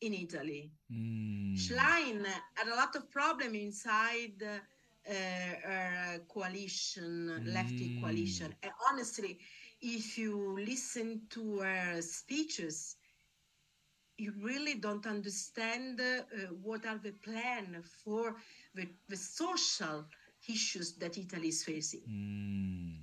in 0.00 0.14
Italy? 0.14 0.72
Mm. 0.90 1.56
Schlein 1.56 2.24
had 2.54 2.68
a 2.68 2.76
lot 2.76 2.94
of 2.96 3.10
problem 3.10 3.54
inside 3.54 4.42
uh, 4.42 5.12
her 5.12 6.20
coalition, 6.28 7.42
lefty 7.46 7.88
Mm. 7.88 8.00
coalition. 8.00 8.54
And 8.62 8.72
honestly, 8.90 9.38
if 9.80 10.18
you 10.18 10.58
listen 10.58 11.22
to 11.30 11.58
her 11.60 12.02
speeches, 12.02 12.96
you 14.22 14.32
really 14.40 14.74
don't 14.74 15.06
understand 15.06 16.00
uh, 16.00 16.22
what 16.62 16.86
are 16.86 16.98
the 16.98 17.14
plan 17.28 17.82
for 18.04 18.36
the, 18.74 18.86
the 19.08 19.16
social 19.16 20.04
issues 20.48 20.94
that 20.94 21.18
Italy 21.18 21.48
is 21.48 21.64
facing. 21.64 22.02
Mm. 22.08 23.02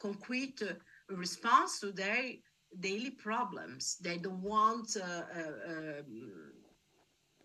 concrete 0.00 0.60
response 1.08 1.80
to 1.80 1.92
their 1.92 2.22
daily 2.80 3.10
problems. 3.10 3.96
They 4.00 4.18
don't 4.18 4.42
want 4.42 4.96
uh, 4.96 5.24
uh, 5.40 6.00
um, 6.00 6.52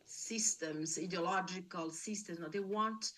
systems, 0.06 0.98
ideological 1.02 1.92
systems. 1.92 2.40
No, 2.40 2.48
they 2.48 2.66
want 2.80 3.12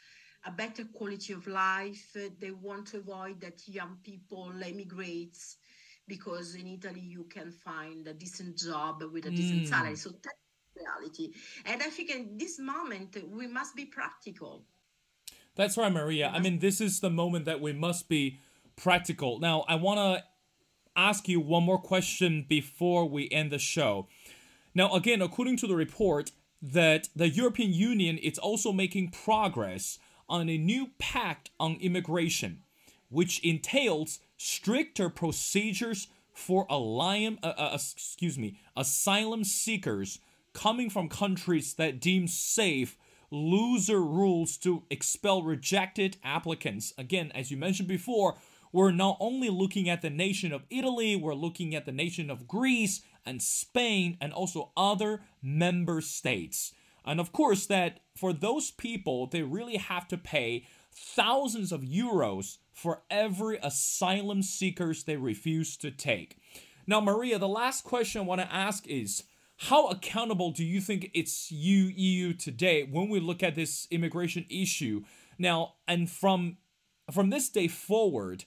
a 0.45 0.51
better 0.51 0.83
quality 0.85 1.33
of 1.33 1.47
life. 1.47 2.15
They 2.39 2.51
want 2.51 2.87
to 2.87 2.97
avoid 2.97 3.41
that 3.41 3.67
young 3.67 3.97
people 4.03 4.51
emigrate 4.63 5.37
because 6.09 6.55
in 6.55 6.67
Italy 6.67 6.99
you 6.99 7.23
can 7.29 7.51
find 7.51 8.05
a 8.07 8.13
decent 8.13 8.57
job 8.57 9.01
with 9.13 9.25
a 9.25 9.31
decent 9.31 9.63
mm. 9.63 9.67
salary. 9.67 9.95
So 9.95 10.09
that's 10.09 10.35
reality. 10.75 11.31
And 11.65 11.81
I 11.81 11.89
think 11.89 12.09
in 12.09 12.37
this 12.37 12.59
moment 12.59 13.15
we 13.31 13.47
must 13.47 13.75
be 13.75 13.85
practical. 13.85 14.65
That's 15.55 15.77
right, 15.77 15.91
Maria. 15.91 16.31
I 16.33 16.39
mean, 16.39 16.59
this 16.59 16.81
is 16.81 16.99
the 16.99 17.09
moment 17.09 17.45
that 17.45 17.61
we 17.61 17.73
must 17.73 18.09
be 18.09 18.39
practical. 18.75 19.39
Now, 19.39 19.65
I 19.67 19.75
want 19.75 19.99
to 19.99 20.23
ask 20.95 21.27
you 21.27 21.39
one 21.39 21.63
more 21.63 21.77
question 21.77 22.45
before 22.47 23.05
we 23.07 23.29
end 23.29 23.51
the 23.51 23.59
show. 23.59 24.07
Now, 24.73 24.93
again, 24.93 25.21
according 25.21 25.57
to 25.57 25.67
the 25.67 25.75
report, 25.75 26.31
that 26.61 27.09
the 27.15 27.29
European 27.29 27.73
Union 27.73 28.17
is 28.17 28.37
also 28.37 28.71
making 28.71 29.11
progress 29.11 29.97
on 30.27 30.49
a 30.49 30.57
new 30.57 30.91
pact 30.97 31.49
on 31.59 31.77
immigration, 31.81 32.61
which 33.09 33.39
entails 33.39 34.19
stricter 34.39 35.09
procedures 35.09 36.07
for 36.33 36.65
asylum, 36.69 37.37
uh, 37.43 37.47
uh, 37.57 37.71
excuse 37.73 38.39
me, 38.39 38.57
asylum 38.75 39.43
seekers 39.43 40.19
coming 40.53 40.89
from 40.89 41.09
countries 41.09 41.73
that 41.73 41.99
deem 41.99 42.27
safe 42.27 42.97
looser 43.29 44.01
rules 44.01 44.57
to 44.57 44.83
expel 44.89 45.43
rejected 45.43 46.17
applicants. 46.23 46.93
Again, 46.97 47.31
as 47.35 47.51
you 47.51 47.57
mentioned 47.57 47.89
before, 47.89 48.37
we're 48.71 48.91
not 48.91 49.17
only 49.19 49.49
looking 49.49 49.89
at 49.89 50.01
the 50.01 50.09
nation 50.09 50.53
of 50.53 50.63
Italy, 50.69 51.15
we're 51.15 51.35
looking 51.35 51.75
at 51.75 51.85
the 51.85 51.91
nation 51.91 52.29
of 52.29 52.47
Greece 52.47 53.01
and 53.25 53.41
Spain 53.41 54.17
and 54.21 54.31
also 54.31 54.71
other 54.77 55.21
member 55.43 55.99
states. 55.99 56.73
And 57.05 57.19
of 57.19 57.33
course, 57.33 57.65
that 57.65 57.99
for 58.15 58.31
those 58.31 58.71
people, 58.71 59.27
they 59.27 59.43
really 59.43 59.77
have 59.77 60.07
to 60.07 60.17
pay 60.17 60.65
thousands 60.91 61.71
of 61.71 61.81
euros 61.81 62.57
for 62.79 63.01
every 63.11 63.57
asylum 63.61 64.41
seekers 64.41 65.03
they 65.03 65.17
refuse 65.17 65.75
to 65.75 65.91
take. 65.91 66.37
Now, 66.87 67.01
Maria, 67.01 67.37
the 67.37 67.47
last 67.47 67.83
question 67.83 68.21
I 68.21 68.23
want 68.23 68.39
to 68.39 68.53
ask 68.53 68.87
is 68.87 69.23
how 69.57 69.87
accountable 69.87 70.51
do 70.51 70.63
you 70.63 70.79
think 70.79 71.11
it's 71.13 71.51
you 71.51 71.91
EU 71.93 72.33
today 72.33 72.83
when 72.83 73.09
we 73.09 73.19
look 73.19 73.43
at 73.43 73.55
this 73.55 73.85
immigration 73.91 74.45
issue? 74.49 75.03
Now, 75.37 75.75
and 75.87 76.09
from 76.09 76.57
from 77.11 77.29
this 77.31 77.49
day 77.49 77.67
forward, 77.67 78.45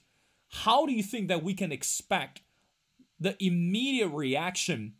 how 0.49 0.87
do 0.87 0.93
you 0.93 1.03
think 1.03 1.27
that 1.27 1.43
we 1.43 1.53
can 1.53 1.71
expect 1.71 2.41
the 3.19 3.35
immediate 3.39 4.07
reaction 4.07 4.93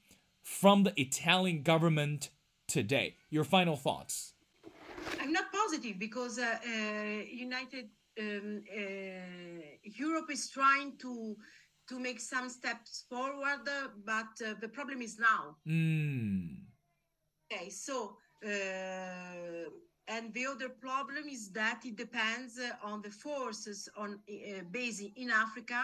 from 0.43 0.84
the 0.84 0.93
Italian 1.00 1.63
government 1.63 2.30
today? 2.67 3.15
Your 3.32 3.43
final 3.43 3.78
thoughts. 3.78 4.34
I'm 5.19 5.34
not 5.34 5.52
positive 5.52 5.98
because 5.98 6.38
uh, 6.38 6.58
uh, 6.65 7.24
United 7.32 7.89
um, 8.19 8.63
uh, 8.69 9.62
Europe 9.84 10.32
is 10.32 10.49
trying 10.49 10.97
to 10.97 11.36
to 11.89 11.99
make 11.99 12.21
some 12.21 12.49
steps 12.49 13.04
forward, 13.10 13.67
but 14.06 14.47
uh, 14.47 14.54
the 14.62 14.69
problem 14.69 15.02
is 15.02 15.19
now. 15.19 15.58
Mm. 15.67 16.60
Okay, 17.52 17.69
so 17.69 18.15
uh, 18.45 19.69
and 20.08 20.34
the 20.34 20.45
other 20.45 20.69
problem 20.69 21.28
is 21.30 21.52
that 21.52 21.82
it 21.86 21.97
depends 21.97 22.60
on 22.84 23.02
the 23.02 23.10
forces 23.10 23.89
on 23.97 24.19
uh, 24.30 24.63
based 24.71 25.04
in 25.17 25.30
Africa, 25.30 25.84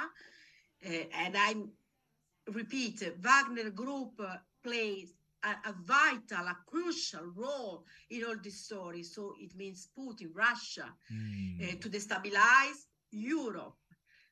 uh, 0.86 0.90
and 1.14 1.36
I 1.38 1.56
repeat, 2.52 3.04
Wagner 3.20 3.70
Group 3.70 4.22
plays 4.64 5.14
a, 5.44 5.70
a, 5.70 5.74
vital, 5.84 6.48
a 6.48 6.58
crucial 6.66 7.26
role 7.36 7.86
in 8.10 8.24
all 8.24 8.36
this 8.44 8.66
story. 8.66 9.04
So 9.04 9.34
it 9.40 9.56
means 9.56 9.90
Putin, 9.98 10.30
Russia, 10.34 10.94
mm. 11.12 11.62
uh, 11.62 11.76
to 11.82 11.90
destabilize 11.90 12.86
Europe. 13.12 13.76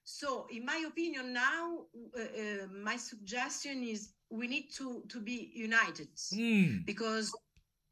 So, 0.03 0.47
in 0.49 0.65
my 0.65 0.85
opinion, 0.87 1.33
now 1.33 1.79
uh, 2.17 2.21
uh, 2.21 2.67
my 2.71 2.95
suggestion 2.95 3.83
is 3.83 4.13
we 4.29 4.47
need 4.47 4.69
to 4.75 5.03
to 5.09 5.19
be 5.19 5.51
united 5.53 6.09
mm. 6.33 6.85
because 6.85 7.33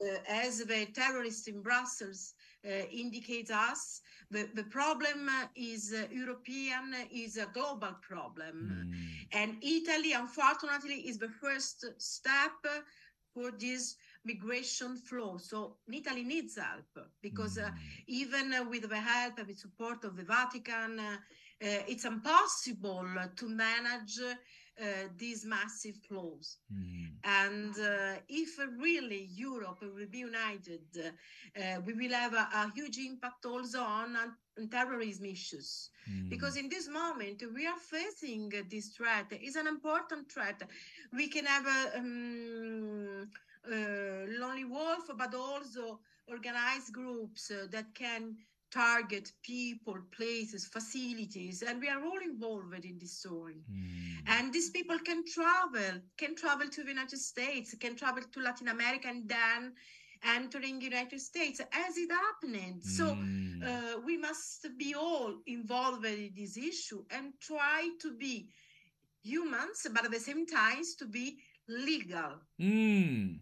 uh, 0.01 0.17
as 0.27 0.59
the 0.59 0.85
terrorists 0.93 1.47
in 1.47 1.61
Brussels 1.61 2.33
uh, 2.65 2.85
indicate 2.91 3.51
us, 3.51 4.01
the, 4.31 4.49
the 4.53 4.63
problem 4.63 5.29
is 5.55 5.93
uh, 5.93 6.07
European, 6.11 6.93
is 7.11 7.37
a 7.37 7.47
global 7.53 7.95
problem. 8.01 8.91
Mm. 8.91 9.39
And 9.39 9.57
Italy, 9.61 10.13
unfortunately, 10.13 11.07
is 11.07 11.17
the 11.17 11.29
first 11.29 11.85
step 11.97 12.51
for 13.35 13.51
this 13.51 13.95
migration 14.23 14.95
flow. 14.95 15.37
So 15.37 15.75
Italy 15.91 16.23
needs 16.23 16.57
help 16.57 17.07
because 17.21 17.57
uh, 17.57 17.69
mm. 17.69 17.73
even 18.07 18.53
with 18.69 18.89
the 18.89 18.95
help 18.95 19.37
and 19.37 19.47
the 19.47 19.53
support 19.53 20.05
of 20.05 20.15
the 20.15 20.23
Vatican, 20.23 20.99
uh, 20.99 21.17
uh, 21.61 21.91
it's 21.91 22.05
impossible 22.05 23.05
to 23.35 23.49
manage 23.49 24.19
uh, 24.81 25.07
these 25.17 25.45
massive 25.45 25.95
flows. 26.07 26.57
Mm. 26.73 27.11
And 27.23 27.73
uh, 27.79 28.19
if 28.27 28.59
really 28.77 29.29
Europe 29.33 29.79
will 29.81 30.07
be 30.11 30.17
united, 30.17 30.83
uh, 30.97 31.81
we 31.85 31.93
will 31.93 32.13
have 32.13 32.33
a, 32.33 32.49
a, 32.53 32.71
huge 32.75 32.97
impact 32.97 33.45
also 33.45 33.79
on, 33.79 34.17
on 34.17 34.67
terrorism 34.69 35.25
issues. 35.25 35.91
Mm. 36.11 36.29
Because 36.29 36.57
in 36.57 36.67
this 36.67 36.89
moment, 36.89 37.41
we 37.53 37.65
are 37.65 37.79
facing 37.79 38.51
this 38.69 38.89
threat. 38.89 39.27
It's 39.31 39.55
an 39.55 39.67
important 39.67 40.29
threat. 40.29 40.61
We 41.13 41.29
can 41.29 41.45
have 41.45 41.65
a 41.65 41.97
um, 41.97 43.29
lonely 44.39 44.65
wolf, 44.65 45.09
but 45.17 45.33
also 45.33 45.99
organized 46.27 46.91
groups 46.91 47.49
that 47.71 47.85
can 47.93 48.35
target 48.75 49.31
people, 49.41 49.97
places, 50.11 50.65
facilities, 50.65 51.61
and 51.61 51.79
we 51.79 51.87
are 51.87 52.03
all 52.03 52.21
involved 52.23 52.83
in 52.83 52.99
this 52.99 53.19
story. 53.19 53.61
Mm. 53.71 54.27
And 54.27 54.53
these 54.53 54.69
people 54.69 54.99
can 54.99 55.23
travel, 55.25 56.01
can 56.17 56.35
travel 56.35 56.67
to 56.67 56.83
the 56.83 56.89
United 56.89 57.19
States, 57.19 57.73
can 57.79 57.95
travel 57.95 58.23
to 58.33 58.39
Latin 58.41 58.67
America, 58.67 59.07
and 59.07 59.29
then 59.29 59.73
entering 60.35 60.81
United 60.81 61.21
States 61.21 61.61
as 61.61 61.97
it 61.97 62.11
happened. 62.11 62.81
Mm. 62.81 62.95
So 62.97 63.05
hmm. 63.13 63.63
uh, 63.63 63.99
we 64.05 64.17
must 64.17 64.67
be 64.77 64.95
all 64.95 65.33
involved 65.45 66.05
in 66.05 66.31
this 66.35 66.57
issue 66.57 67.03
and 67.11 67.33
try 67.39 67.89
to 68.01 68.17
be 68.17 68.49
humans, 69.23 69.87
but 69.93 70.05
at 70.05 70.11
the 70.11 70.19
same 70.19 70.45
time 70.45 70.83
to 70.99 71.05
be 71.05 71.37
legal. 71.67 72.33
Mm. 72.59 73.39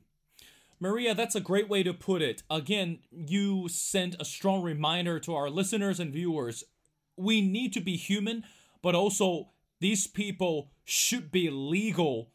Maria, 0.84 1.16
that's 1.16 1.34
a 1.34 1.40
great 1.40 1.70
way 1.70 1.82
to 1.82 1.94
put 1.94 2.22
it. 2.22 2.44
Again, 2.50 3.00
you 3.10 3.70
sent 3.70 4.18
a 4.20 4.26
strong 4.26 4.62
reminder 4.62 5.18
to 5.22 5.34
our 5.34 5.50
listeners 5.50 5.98
and 5.98 6.12
viewers. 6.12 6.66
We 7.16 7.40
need 7.40 7.72
to 7.72 7.80
be 7.80 7.96
human, 7.96 8.44
but 8.82 8.94
also 8.94 9.52
these 9.80 10.08
people 10.08 10.72
should 10.84 11.32
be 11.32 11.50
legal 11.50 12.34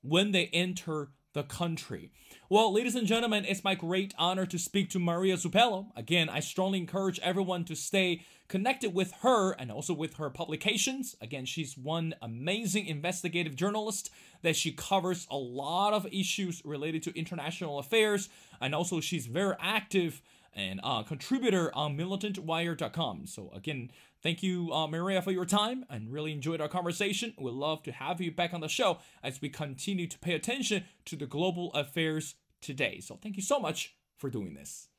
when 0.00 0.32
they 0.32 0.46
enter 0.46 1.10
the 1.32 1.42
country. 1.42 2.10
Well, 2.48 2.72
ladies 2.72 2.96
and 2.96 3.06
gentlemen, 3.06 3.44
it's 3.44 3.62
my 3.62 3.74
great 3.74 4.14
honor 4.18 4.46
to 4.46 4.58
speak 4.58 4.90
to 4.90 4.98
Maria 4.98 5.36
Zuppello. 5.36 5.86
Again, 5.96 6.28
I 6.28 6.40
strongly 6.40 6.78
encourage 6.78 7.20
everyone 7.20 7.64
to 7.66 7.76
stay 7.76 8.22
connected 8.48 8.92
with 8.92 9.12
her 9.22 9.52
and 9.52 9.70
also 9.70 9.94
with 9.94 10.14
her 10.14 10.28
publications. 10.28 11.14
Again, 11.20 11.44
she's 11.44 11.78
one 11.78 12.14
amazing 12.20 12.86
investigative 12.86 13.54
journalist 13.54 14.10
that 14.42 14.56
she 14.56 14.72
covers 14.72 15.28
a 15.30 15.36
lot 15.36 15.92
of 15.92 16.06
issues 16.06 16.60
related 16.64 17.04
to 17.04 17.16
international 17.16 17.78
affairs, 17.78 18.28
and 18.60 18.74
also 18.74 19.00
she's 19.00 19.26
very 19.26 19.54
active 19.60 20.20
and 20.52 20.80
uh, 20.82 21.02
contributor 21.04 21.74
on 21.76 21.96
militantwire.com. 21.96 23.26
So 23.26 23.50
again, 23.54 23.92
thank 24.22 24.42
you, 24.42 24.72
uh, 24.72 24.86
Maria, 24.86 25.22
for 25.22 25.30
your 25.30 25.46
time 25.46 25.84
and 25.88 26.12
really 26.12 26.32
enjoyed 26.32 26.60
our 26.60 26.68
conversation. 26.68 27.34
We'd 27.38 27.52
love 27.54 27.82
to 27.84 27.92
have 27.92 28.20
you 28.20 28.30
back 28.30 28.52
on 28.52 28.60
the 28.60 28.68
show 28.68 28.98
as 29.22 29.40
we 29.40 29.48
continue 29.48 30.06
to 30.06 30.18
pay 30.18 30.34
attention 30.34 30.84
to 31.06 31.16
the 31.16 31.26
global 31.26 31.72
affairs 31.72 32.34
today. 32.60 33.00
So 33.00 33.18
thank 33.22 33.36
you 33.36 33.42
so 33.42 33.58
much 33.58 33.96
for 34.18 34.30
doing 34.30 34.54
this. 34.54 34.89